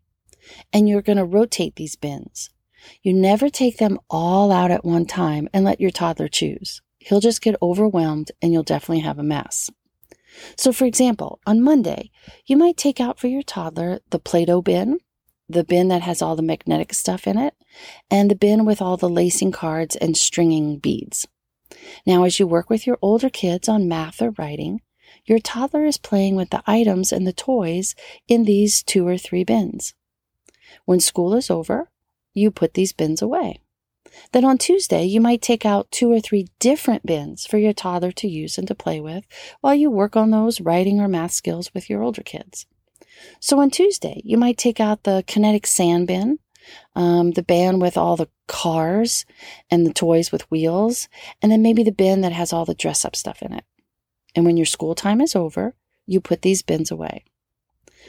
And 0.72 0.88
you're 0.88 1.02
going 1.02 1.18
to 1.18 1.26
rotate 1.26 1.76
these 1.76 1.96
bins. 1.96 2.50
You 3.02 3.14
never 3.14 3.50
take 3.50 3.78
them 3.78 4.00
all 4.10 4.52
out 4.52 4.72
at 4.72 4.86
one 4.86 5.06
time 5.06 5.50
and 5.54 5.66
let 5.66 5.82
your 5.82 5.92
toddler 5.92 6.28
choose. 6.28 6.82
He'll 7.00 7.20
just 7.20 7.42
get 7.42 7.56
overwhelmed 7.62 8.32
and 8.42 8.54
you'll 8.54 8.64
definitely 8.64 9.00
have 9.00 9.20
a 9.20 9.24
mess. 9.24 9.70
So, 10.56 10.72
for 10.72 10.86
example, 10.86 11.40
on 11.46 11.62
Monday, 11.62 12.12
you 12.46 12.58
might 12.58 12.78
take 12.78 13.00
out 13.00 13.20
for 13.20 13.28
your 13.28 13.44
toddler 13.44 14.00
the 14.10 14.20
Play 14.20 14.46
Doh 14.46 14.62
bin, 14.62 15.00
the 15.50 15.64
bin 15.64 15.88
that 15.88 16.02
has 16.02 16.22
all 16.22 16.36
the 16.36 16.42
magnetic 16.42 16.94
stuff 16.94 17.28
in 17.28 17.38
it, 17.38 17.54
and 18.12 18.30
the 18.30 18.36
bin 18.36 18.66
with 18.66 18.82
all 18.82 18.98
the 18.98 19.10
lacing 19.10 19.52
cards 19.52 19.96
and 19.96 20.18
stringing 20.18 20.78
beads. 20.78 21.28
Now, 22.06 22.24
as 22.24 22.40
you 22.40 22.48
work 22.48 22.70
with 22.70 22.88
your 22.88 22.98
older 23.02 23.30
kids 23.30 23.68
on 23.68 23.88
math 23.88 24.22
or 24.22 24.32
writing, 24.32 24.82
your 25.26 25.40
toddler 25.40 25.86
is 25.86 25.98
playing 25.98 26.36
with 26.36 26.50
the 26.50 26.64
items 26.66 27.12
and 27.12 27.26
the 27.26 27.34
toys 27.34 27.96
in 28.28 28.44
these 28.44 28.84
two 28.84 29.08
or 29.08 29.18
three 29.18 29.44
bins. 29.44 29.94
When 30.86 31.00
school 31.00 31.34
is 31.34 31.50
over, 31.50 31.90
you 32.34 32.52
put 32.52 32.74
these 32.74 32.94
bins 32.94 33.22
away. 33.22 33.60
Then 34.32 34.46
on 34.46 34.58
Tuesday, 34.58 35.04
you 35.04 35.22
might 35.22 35.42
take 35.42 35.66
out 35.66 35.92
two 35.92 36.12
or 36.12 36.20
three 36.20 36.48
different 36.60 37.06
bins 37.06 37.46
for 37.46 37.58
your 37.58 37.74
toddler 37.74 38.12
to 38.14 38.28
use 38.28 38.58
and 38.58 38.68
to 38.68 38.76
play 38.76 39.00
with 39.00 39.26
while 39.62 39.76
you 39.76 39.90
work 39.90 40.16
on 40.16 40.32
those 40.32 40.62
writing 40.62 41.00
or 41.00 41.08
math 41.08 41.32
skills 41.32 41.74
with 41.74 41.90
your 41.90 42.04
older 42.04 42.24
kids. 42.24 42.66
So 43.40 43.60
on 43.60 43.70
Tuesday, 43.70 44.22
you 44.24 44.38
might 44.38 44.58
take 44.58 44.80
out 44.80 45.04
the 45.04 45.24
kinetic 45.28 45.66
sand 45.66 46.08
bin, 46.08 46.40
um, 46.96 47.32
the 47.32 47.44
bin 47.44 47.80
with 47.80 47.98
all 47.98 48.16
the 48.16 48.30
cars 48.48 49.26
and 49.72 49.86
the 49.86 49.94
toys 49.94 50.32
with 50.32 50.50
wheels, 50.52 51.08
and 51.42 51.52
then 51.52 51.62
maybe 51.62 51.84
the 51.84 51.92
bin 51.92 52.22
that 52.22 52.32
has 52.32 52.54
all 52.54 52.66
the 52.66 52.76
dress 52.76 53.06
up 53.06 53.16
stuff 53.16 53.42
in 53.42 53.54
it. 53.54 53.64
And 54.36 54.46
when 54.46 54.58
your 54.58 54.66
school 54.66 54.94
time 54.94 55.22
is 55.22 55.36
over, 55.36 55.76
you 56.06 56.22
put 56.22 56.42
these 56.42 56.62
bins 56.62 56.92
away. 56.92 57.26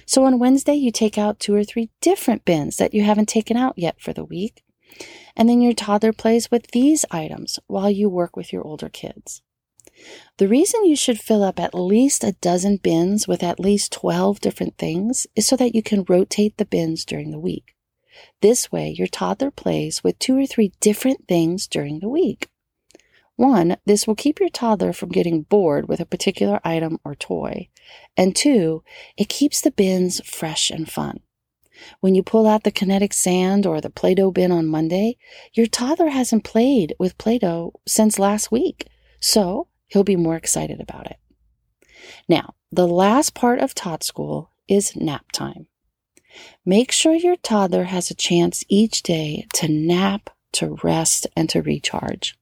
So 0.07 0.25
on 0.25 0.39
Wednesday, 0.39 0.75
you 0.75 0.91
take 0.91 1.19
out 1.19 1.41
two 1.41 1.55
or 1.55 1.65
three 1.65 1.91
different 2.01 2.45
bins 2.45 2.77
that 2.77 2.95
you 2.95 3.03
haven't 3.03 3.29
taken 3.29 3.57
out 3.57 3.75
yet 3.77 4.01
for 4.01 4.13
the 4.13 4.25
week. 4.25 4.63
And 5.37 5.49
then 5.49 5.61
your 5.61 5.73
toddler 5.73 6.13
plays 6.13 6.51
with 6.51 6.69
these 6.73 7.05
items 7.11 7.59
while 7.67 7.91
you 7.91 8.09
work 8.09 8.37
with 8.37 8.53
your 8.53 8.67
older 8.67 8.89
kids. 8.89 9.43
The 10.37 10.49
reason 10.49 10.85
you 10.85 10.97
should 10.97 11.21
fill 11.21 11.43
up 11.43 11.59
at 11.59 11.75
least 11.75 12.23
a 12.23 12.33
dozen 12.33 12.77
bins 12.77 13.27
with 13.27 13.43
at 13.43 13.61
least 13.61 13.93
12 13.93 14.41
different 14.41 14.79
things 14.79 15.27
is 15.35 15.47
so 15.47 15.57
that 15.57 15.75
you 15.75 15.83
can 15.83 16.05
rotate 16.09 16.57
the 16.57 16.65
bins 16.65 17.05
during 17.05 17.31
the 17.31 17.39
week. 17.39 17.75
This 18.41 18.71
way, 18.71 18.91
your 18.91 19.07
toddler 19.07 19.51
plays 19.51 20.03
with 20.03 20.19
two 20.19 20.37
or 20.37 20.47
three 20.47 20.73
different 20.81 21.27
things 21.29 21.67
during 21.67 22.01
the 22.01 22.09
week. 22.09 22.49
One, 23.37 23.77
this 23.87 24.07
will 24.07 24.17
keep 24.17 24.41
your 24.41 24.49
toddler 24.49 24.93
from 24.93 25.11
getting 25.11 25.43
bored 25.43 25.89
with 25.89 26.01
a 26.01 26.07
particular 26.07 26.61
item 26.65 26.99
or 27.05 27.15
toy. 27.15 27.69
And 28.17 28.35
two, 28.35 28.83
it 29.17 29.29
keeps 29.29 29.61
the 29.61 29.71
bins 29.71 30.21
fresh 30.25 30.71
and 30.71 30.91
fun. 30.91 31.21
When 32.01 32.15
you 32.15 32.23
pull 32.23 32.47
out 32.47 32.65
the 32.65 32.71
kinetic 32.71 33.13
sand 33.13 33.67
or 33.67 33.81
the 33.81 33.91
Play 33.91 34.15
Doh 34.15 34.31
bin 34.31 34.53
on 34.53 34.67
Monday, 34.67 35.17
your 35.53 35.67
toddler 35.67 36.09
hasn't 36.09 36.45
played 36.45 36.95
with 36.99 37.19
Play 37.19 37.39
Doh 37.39 37.73
since 37.87 38.19
last 38.19 38.51
week, 38.51 38.89
so 39.21 39.69
he'll 39.87 40.05
be 40.05 40.17
more 40.17 40.37
excited 40.37 40.81
about 40.81 41.07
it. 41.07 41.19
Now, 42.29 42.55
the 42.71 42.89
last 42.89 43.35
part 43.35 43.61
of 43.61 43.75
Tot 43.75 44.03
School 44.03 44.51
is 44.69 44.97
nap 44.97 45.33
time. 45.33 45.67
Make 46.65 46.93
sure 46.93 47.15
your 47.15 47.37
toddler 47.37 47.85
has 47.85 48.11
a 48.11 48.15
chance 48.15 48.65
each 48.69 49.03
day 49.03 49.47
to 49.55 49.69
nap, 49.69 50.31
to 50.53 50.79
rest, 50.83 51.27
and 51.35 51.49
to 51.51 51.63
recharge. 51.63 52.37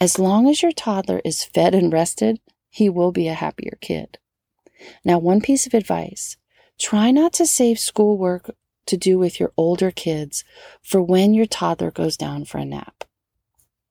As 0.00 0.18
long 0.18 0.48
as 0.48 0.62
your 0.62 0.72
toddler 0.72 1.20
is 1.24 1.44
fed 1.44 1.74
and 1.74 1.92
rested, 1.92 2.40
he 2.68 2.88
will 2.88 3.12
be 3.12 3.28
a 3.28 3.34
happier 3.34 3.78
kid. 3.80 4.18
Now, 5.04 5.18
one 5.18 5.40
piece 5.40 5.66
of 5.66 5.74
advice 5.74 6.36
try 6.80 7.10
not 7.10 7.32
to 7.34 7.46
save 7.46 7.78
schoolwork 7.78 8.50
to 8.86 8.96
do 8.96 9.18
with 9.18 9.38
your 9.38 9.52
older 9.56 9.90
kids 9.90 10.42
for 10.82 11.02
when 11.02 11.34
your 11.34 11.46
toddler 11.46 11.90
goes 11.90 12.16
down 12.16 12.44
for 12.44 12.58
a 12.58 12.64
nap. 12.64 13.04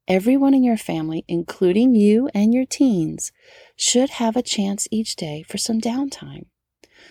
Everyone 0.08 0.56
in 0.56 0.64
your 0.64 0.76
family, 0.76 1.24
including 1.28 1.94
you 1.94 2.30
and 2.34 2.52
your 2.52 2.66
teens, 2.66 3.32
should 3.76 4.10
have 4.10 4.36
a 4.36 4.42
chance 4.42 4.88
each 4.90 5.16
day 5.16 5.44
for 5.44 5.60
some 5.60 5.80
downtime. 5.80 6.48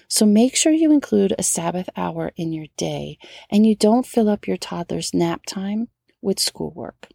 So 0.08 0.26
make 0.26 0.56
sure 0.56 0.72
you 0.72 0.90
include 0.90 1.32
a 1.38 1.44
Sabbath 1.44 1.88
hour 1.96 2.32
in 2.36 2.52
your 2.52 2.66
day 2.76 3.18
and 3.48 3.64
you 3.64 3.76
don't 3.76 4.06
fill 4.06 4.28
up 4.28 4.48
your 4.48 4.56
toddler's 4.56 5.14
nap 5.14 5.46
time 5.46 5.88
with 6.20 6.40
schoolwork. 6.40 7.08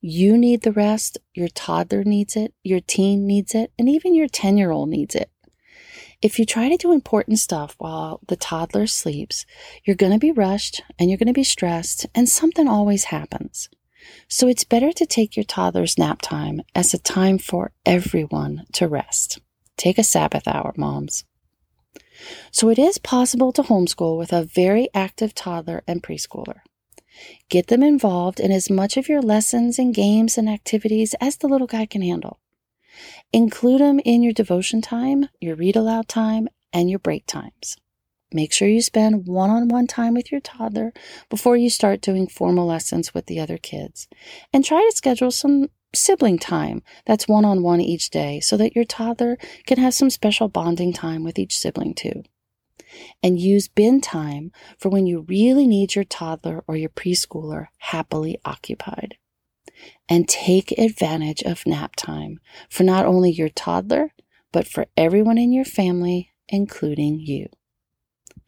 You 0.00 0.38
need 0.38 0.62
the 0.62 0.72
rest, 0.72 1.18
your 1.34 1.48
toddler 1.48 2.04
needs 2.04 2.36
it, 2.36 2.54
your 2.62 2.80
teen 2.80 3.26
needs 3.26 3.54
it, 3.54 3.72
and 3.78 3.88
even 3.88 4.14
your 4.14 4.28
10 4.28 4.56
year 4.56 4.70
old 4.70 4.88
needs 4.88 5.14
it. 5.14 5.30
If 6.22 6.38
you 6.38 6.46
try 6.46 6.68
to 6.68 6.76
do 6.76 6.92
important 6.92 7.40
stuff 7.40 7.74
while 7.78 8.20
the 8.28 8.36
toddler 8.36 8.86
sleeps, 8.86 9.44
you're 9.84 9.96
going 9.96 10.12
to 10.12 10.20
be 10.20 10.30
rushed 10.30 10.80
and 10.96 11.10
you're 11.10 11.18
going 11.18 11.26
to 11.26 11.32
be 11.32 11.42
stressed, 11.42 12.06
and 12.14 12.28
something 12.28 12.68
always 12.68 13.04
happens. 13.04 13.68
So 14.28 14.46
it's 14.46 14.62
better 14.62 14.92
to 14.92 15.04
take 15.04 15.36
your 15.36 15.42
toddler's 15.42 15.98
nap 15.98 16.22
time 16.22 16.62
as 16.76 16.94
a 16.94 16.98
time 16.98 17.38
for 17.38 17.72
everyone 17.84 18.66
to 18.74 18.86
rest. 18.86 19.40
Take 19.76 19.98
a 19.98 20.04
Sabbath 20.04 20.46
hour, 20.46 20.72
moms. 20.76 21.24
So 22.52 22.68
it 22.68 22.78
is 22.78 22.98
possible 22.98 23.52
to 23.54 23.62
homeschool 23.62 24.16
with 24.16 24.32
a 24.32 24.44
very 24.44 24.88
active 24.94 25.34
toddler 25.34 25.82
and 25.88 26.04
preschooler. 26.04 26.60
Get 27.48 27.66
them 27.66 27.82
involved 27.82 28.38
in 28.38 28.52
as 28.52 28.70
much 28.70 28.96
of 28.96 29.08
your 29.08 29.22
lessons 29.22 29.76
and 29.76 29.92
games 29.92 30.38
and 30.38 30.48
activities 30.48 31.14
as 31.20 31.38
the 31.38 31.48
little 31.48 31.66
guy 31.66 31.84
can 31.84 32.02
handle. 32.02 32.38
Include 33.32 33.80
them 33.80 34.00
in 34.04 34.22
your 34.22 34.32
devotion 34.32 34.80
time, 34.80 35.28
your 35.40 35.56
read 35.56 35.76
aloud 35.76 36.08
time, 36.08 36.48
and 36.72 36.90
your 36.90 36.98
break 36.98 37.26
times. 37.26 37.76
Make 38.32 38.52
sure 38.52 38.68
you 38.68 38.80
spend 38.80 39.26
one 39.26 39.50
on 39.50 39.68
one 39.68 39.86
time 39.86 40.14
with 40.14 40.32
your 40.32 40.40
toddler 40.40 40.92
before 41.28 41.56
you 41.56 41.68
start 41.68 42.00
doing 42.00 42.26
formal 42.26 42.66
lessons 42.66 43.12
with 43.12 43.26
the 43.26 43.40
other 43.40 43.58
kids. 43.58 44.08
And 44.52 44.64
try 44.64 44.80
to 44.80 44.96
schedule 44.96 45.30
some 45.30 45.68
sibling 45.94 46.38
time 46.38 46.82
that's 47.04 47.28
one 47.28 47.44
on 47.44 47.62
one 47.62 47.80
each 47.80 48.08
day 48.08 48.40
so 48.40 48.56
that 48.56 48.74
your 48.74 48.84
toddler 48.84 49.36
can 49.66 49.78
have 49.78 49.92
some 49.92 50.08
special 50.08 50.48
bonding 50.48 50.92
time 50.92 51.22
with 51.22 51.38
each 51.38 51.58
sibling 51.58 51.94
too 51.94 52.22
and 53.22 53.38
use 53.38 53.68
bin 53.68 54.00
time 54.00 54.52
for 54.78 54.88
when 54.88 55.06
you 55.06 55.24
really 55.28 55.66
need 55.66 55.94
your 55.94 56.04
toddler 56.04 56.62
or 56.66 56.76
your 56.76 56.90
preschooler 56.90 57.66
happily 57.78 58.38
occupied. 58.44 59.16
And 60.08 60.28
take 60.28 60.72
advantage 60.72 61.42
of 61.42 61.66
nap 61.66 61.96
time 61.96 62.40
for 62.68 62.82
not 62.82 63.06
only 63.06 63.30
your 63.30 63.48
toddler, 63.48 64.12
but 64.52 64.66
for 64.66 64.86
everyone 64.96 65.38
in 65.38 65.52
your 65.52 65.64
family, 65.64 66.32
including 66.48 67.18
you. 67.20 67.48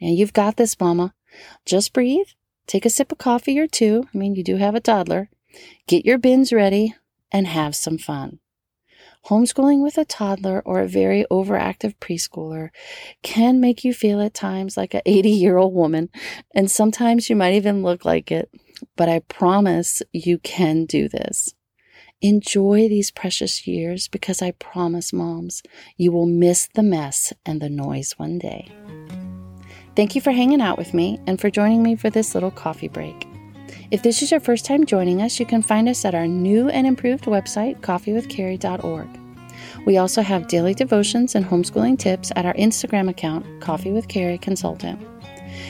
And 0.01 0.17
you've 0.17 0.33
got 0.33 0.57
this, 0.57 0.79
Mama. 0.79 1.15
Just 1.65 1.93
breathe, 1.93 2.27
take 2.67 2.85
a 2.85 2.91
sip 2.91 3.11
of 3.13 3.19
coffee 3.19 3.59
or 3.59 3.67
two. 3.67 4.07
I 4.15 4.19
mean, 4.19 4.35
you 4.35 4.45
do 4.45 4.57
have 4.57 4.75
a 4.75 4.81
toddler. 4.81 5.31
Get 5.87 6.05
your 6.05 6.19
bins 6.19 6.53
ready 6.53 6.95
and 7.33 7.47
have 7.47 7.75
some 7.75 7.99
fun. 7.99 8.41
Homeschooling 9.27 9.83
with 9.83 9.97
a 9.97 10.05
toddler 10.05 10.61
or 10.67 10.81
a 10.81 10.89
very 10.89 11.25
overactive 11.31 11.95
preschooler 11.99 12.69
can 13.23 13.59
make 13.59 13.83
you 13.83 13.95
feel 13.95 14.21
at 14.21 14.35
times 14.35 14.77
like 14.77 14.93
an 14.93 15.01
80 15.07 15.31
year 15.31 15.57
old 15.57 15.73
woman, 15.73 16.11
and 16.55 16.71
sometimes 16.71 17.31
you 17.31 17.37
might 17.37 17.55
even 17.55 17.83
look 17.83 18.05
like 18.05 18.31
it. 18.31 18.51
But 18.97 19.09
I 19.09 19.21
promise 19.21 20.03
you 20.13 20.39
can 20.39 20.85
do 20.85 21.09
this. 21.09 21.55
Enjoy 22.21 22.89
these 22.89 23.11
precious 23.11 23.67
years 23.67 24.09
because 24.09 24.41
I 24.41 24.53
promise, 24.53 25.13
moms, 25.13 25.63
you 25.97 26.11
will 26.11 26.27
miss 26.27 26.69
the 26.75 26.83
mess 26.83 27.33
and 27.45 27.61
the 27.61 27.69
noise 27.69 28.13
one 28.17 28.39
day. 28.39 28.71
Thank 29.95 30.15
you 30.15 30.21
for 30.21 30.33
hanging 30.33 30.61
out 30.61 30.79
with 30.79 30.95
me 30.95 31.21
and 31.27 31.41
for 31.41 31.51
joining 31.51 31.83
me 31.83 31.97
for 31.97 32.11
this 32.11 32.35
little 32.35 32.51
coffee 32.51 32.89
break. 32.89 33.27
If 33.91 34.03
this 34.03 34.23
is 34.23 34.31
your 34.31 34.41
first 34.41 34.65
time 34.65 34.87
joining 34.87 35.21
us, 35.21 35.39
you 35.39 35.47
can 35.47 35.63
find 35.63 35.89
us 35.89 36.05
at 36.05 36.15
our 36.15 36.27
new 36.27 36.69
and 36.69 36.87
improved 36.87 37.25
website, 37.25 37.81
coffeewithcarrie.org. 37.81 39.09
We 39.87 39.99
also 39.99 40.23
have 40.23 40.49
daily 40.49 40.75
devotions 40.75 41.35
and 41.35 41.45
homeschooling 41.45 41.99
tips 41.99 42.33
at 42.37 42.47
our 42.47 42.55
Instagram 42.55 43.09
account, 43.09 43.61
Coffee 43.61 43.93
with 43.93 44.09
Carrie 44.09 44.39
Consultant. 44.39 44.99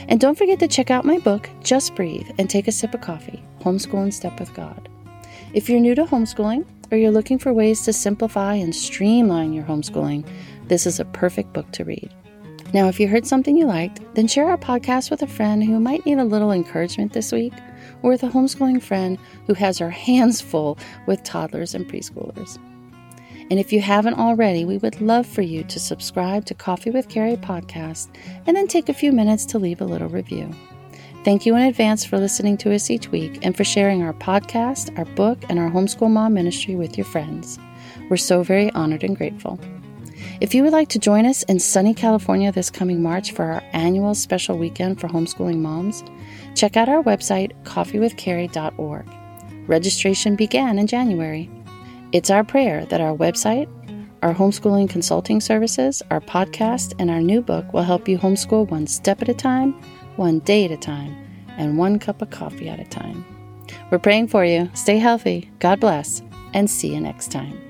And 0.09 0.21
don't 0.21 0.37
forget 0.37 0.59
to 0.61 0.69
check 0.69 0.91
out 0.91 1.05
my 1.05 1.19
book, 1.19 1.49
Just 1.63 1.95
Breathe 1.95 2.31
and 2.39 2.49
Take 2.49 2.69
a 2.69 2.73
Sip 2.73 2.95
of 2.95 3.01
Coffee 3.01 3.43
Homeschool 3.61 4.05
in 4.05 4.13
Step 4.13 4.39
with 4.39 4.53
God. 4.55 4.89
If 5.55 5.69
you're 5.69 5.81
new 5.81 5.95
to 5.95 6.05
homeschooling 6.05 6.67
or 6.91 6.99
you're 6.99 7.11
looking 7.11 7.39
for 7.39 7.53
ways 7.53 7.83
to 7.83 7.93
simplify 7.93 8.55
and 8.55 8.75
streamline 8.75 9.53
your 9.53 9.65
homeschooling, 9.65 10.29
this 10.69 10.87
is 10.87 11.01
a 11.01 11.05
perfect 11.07 11.53
book 11.53 11.71
to 11.73 11.85
read. 11.85 12.13
Now, 12.75 12.89
if 12.89 12.99
you 12.99 13.07
heard 13.07 13.27
something 13.27 13.57
you 13.57 13.67
liked, 13.67 14.01
then 14.15 14.27
share 14.27 14.49
our 14.49 14.59
podcast 14.59 15.11
with 15.11 15.23
a 15.23 15.29
friend 15.29 15.63
who 15.63 15.79
might 15.79 16.05
need 16.05 16.19
a 16.19 16.25
little 16.25 16.51
encouragement 16.51 17.13
this 17.13 17.31
week 17.31 17.53
or 18.03 18.11
with 18.11 18.25
a 18.25 18.29
homeschooling 18.29 18.83
friend 18.83 19.17
who 19.47 19.55
has 19.55 19.79
her 19.79 19.91
hands 19.91 20.41
full 20.41 20.77
with 21.07 21.23
toddlers 21.23 21.75
and 21.75 21.89
preschoolers. 21.89 22.59
And 23.51 23.61
if 23.61 23.73
you 23.73 23.81
haven't 23.81 24.15
already, 24.15 24.65
we 24.65 24.79
would 24.79 25.01
love 25.01 25.27
for 25.27 25.43
you 25.43 25.65
to 25.65 25.79
subscribe 25.79 26.45
to 26.47 26.55
Coffee 26.55 26.91
with 26.91 27.09
Carrie 27.09 27.37
podcast 27.37 28.09
and 28.47 28.57
then 28.57 28.67
take 28.67 28.89
a 28.89 28.95
few 28.95 29.13
minutes 29.13 29.45
to 29.47 29.59
leave 29.59 29.81
a 29.81 29.87
little 29.87 30.09
review. 30.09 30.51
Thank 31.25 31.47
you 31.47 31.57
in 31.57 31.63
advance 31.63 32.05
for 32.05 32.19
listening 32.19 32.59
to 32.59 32.75
us 32.75 32.91
each 32.91 33.11
week 33.11 33.39
and 33.43 33.57
for 33.57 33.65
sharing 33.65 34.03
our 34.03 34.13
podcast, 34.13 34.97
our 34.99 35.07
book, 35.15 35.39
and 35.49 35.59
our 35.59 35.71
homeschool 35.71 36.11
mom 36.11 36.35
ministry 36.35 36.75
with 36.75 36.99
your 36.99 37.07
friends. 37.07 37.59
We're 38.11 38.19
so 38.19 38.43
very 38.43 38.71
honored 38.73 39.05
and 39.05 39.17
grateful. 39.17 39.59
If 40.41 40.55
you 40.55 40.63
would 40.63 40.73
like 40.73 40.89
to 40.89 40.99
join 40.99 41.27
us 41.27 41.43
in 41.45 41.59
sunny 41.59 41.95
California 41.95 42.53
this 42.53 42.71
coming 42.71 43.03
March 43.03 43.33
for 43.33 43.45
our 43.45 43.63
annual 43.73 44.15
special 44.15 44.59
weekend 44.59 45.01
for 45.01 45.09
homeschooling 45.09 45.59
moms, 45.59 46.05
check 46.55 46.77
out 46.77 46.89
our 46.89 47.03
website, 47.03 47.53
coffeewithcarrie.org. 47.63 49.07
Registration 49.67 50.37
began 50.37 50.79
in 50.79 50.87
January. 50.87 51.49
It's 52.15 52.31
our 52.31 52.45
prayer 52.45 52.87
that 52.87 53.01
our 53.01 53.17
website, 53.17 53.69
our 54.23 54.33
homeschooling 54.33 54.89
consulting 54.89 55.41
services, 55.41 56.01
our 56.13 56.21
podcast, 56.21 56.95
and 57.01 57.11
our 57.11 57.21
new 57.21 57.43
book 57.43 57.73
will 57.73 57.83
help 57.83 58.09
you 58.09 58.19
homeschool 58.19 58.71
one 58.71 58.87
step 58.87 59.21
at 59.21 59.29
a 59.29 59.35
time, 59.35 59.73
one 60.15 60.39
day 60.39 60.65
at 60.65 60.71
a 60.71 60.77
time, 60.77 61.13
and 61.59 61.77
one 61.77 61.99
cup 61.99 62.23
of 62.23 62.31
coffee 62.31 62.69
at 62.69 62.79
a 62.79 62.85
time. 62.85 63.25
We're 63.91 63.99
praying 63.99 64.29
for 64.29 64.45
you. 64.45 64.71
Stay 64.75 64.99
healthy. 64.99 65.51
God 65.59 65.81
bless. 65.81 66.23
And 66.53 66.71
see 66.71 66.95
you 66.95 67.01
next 67.01 67.33
time. 67.33 67.64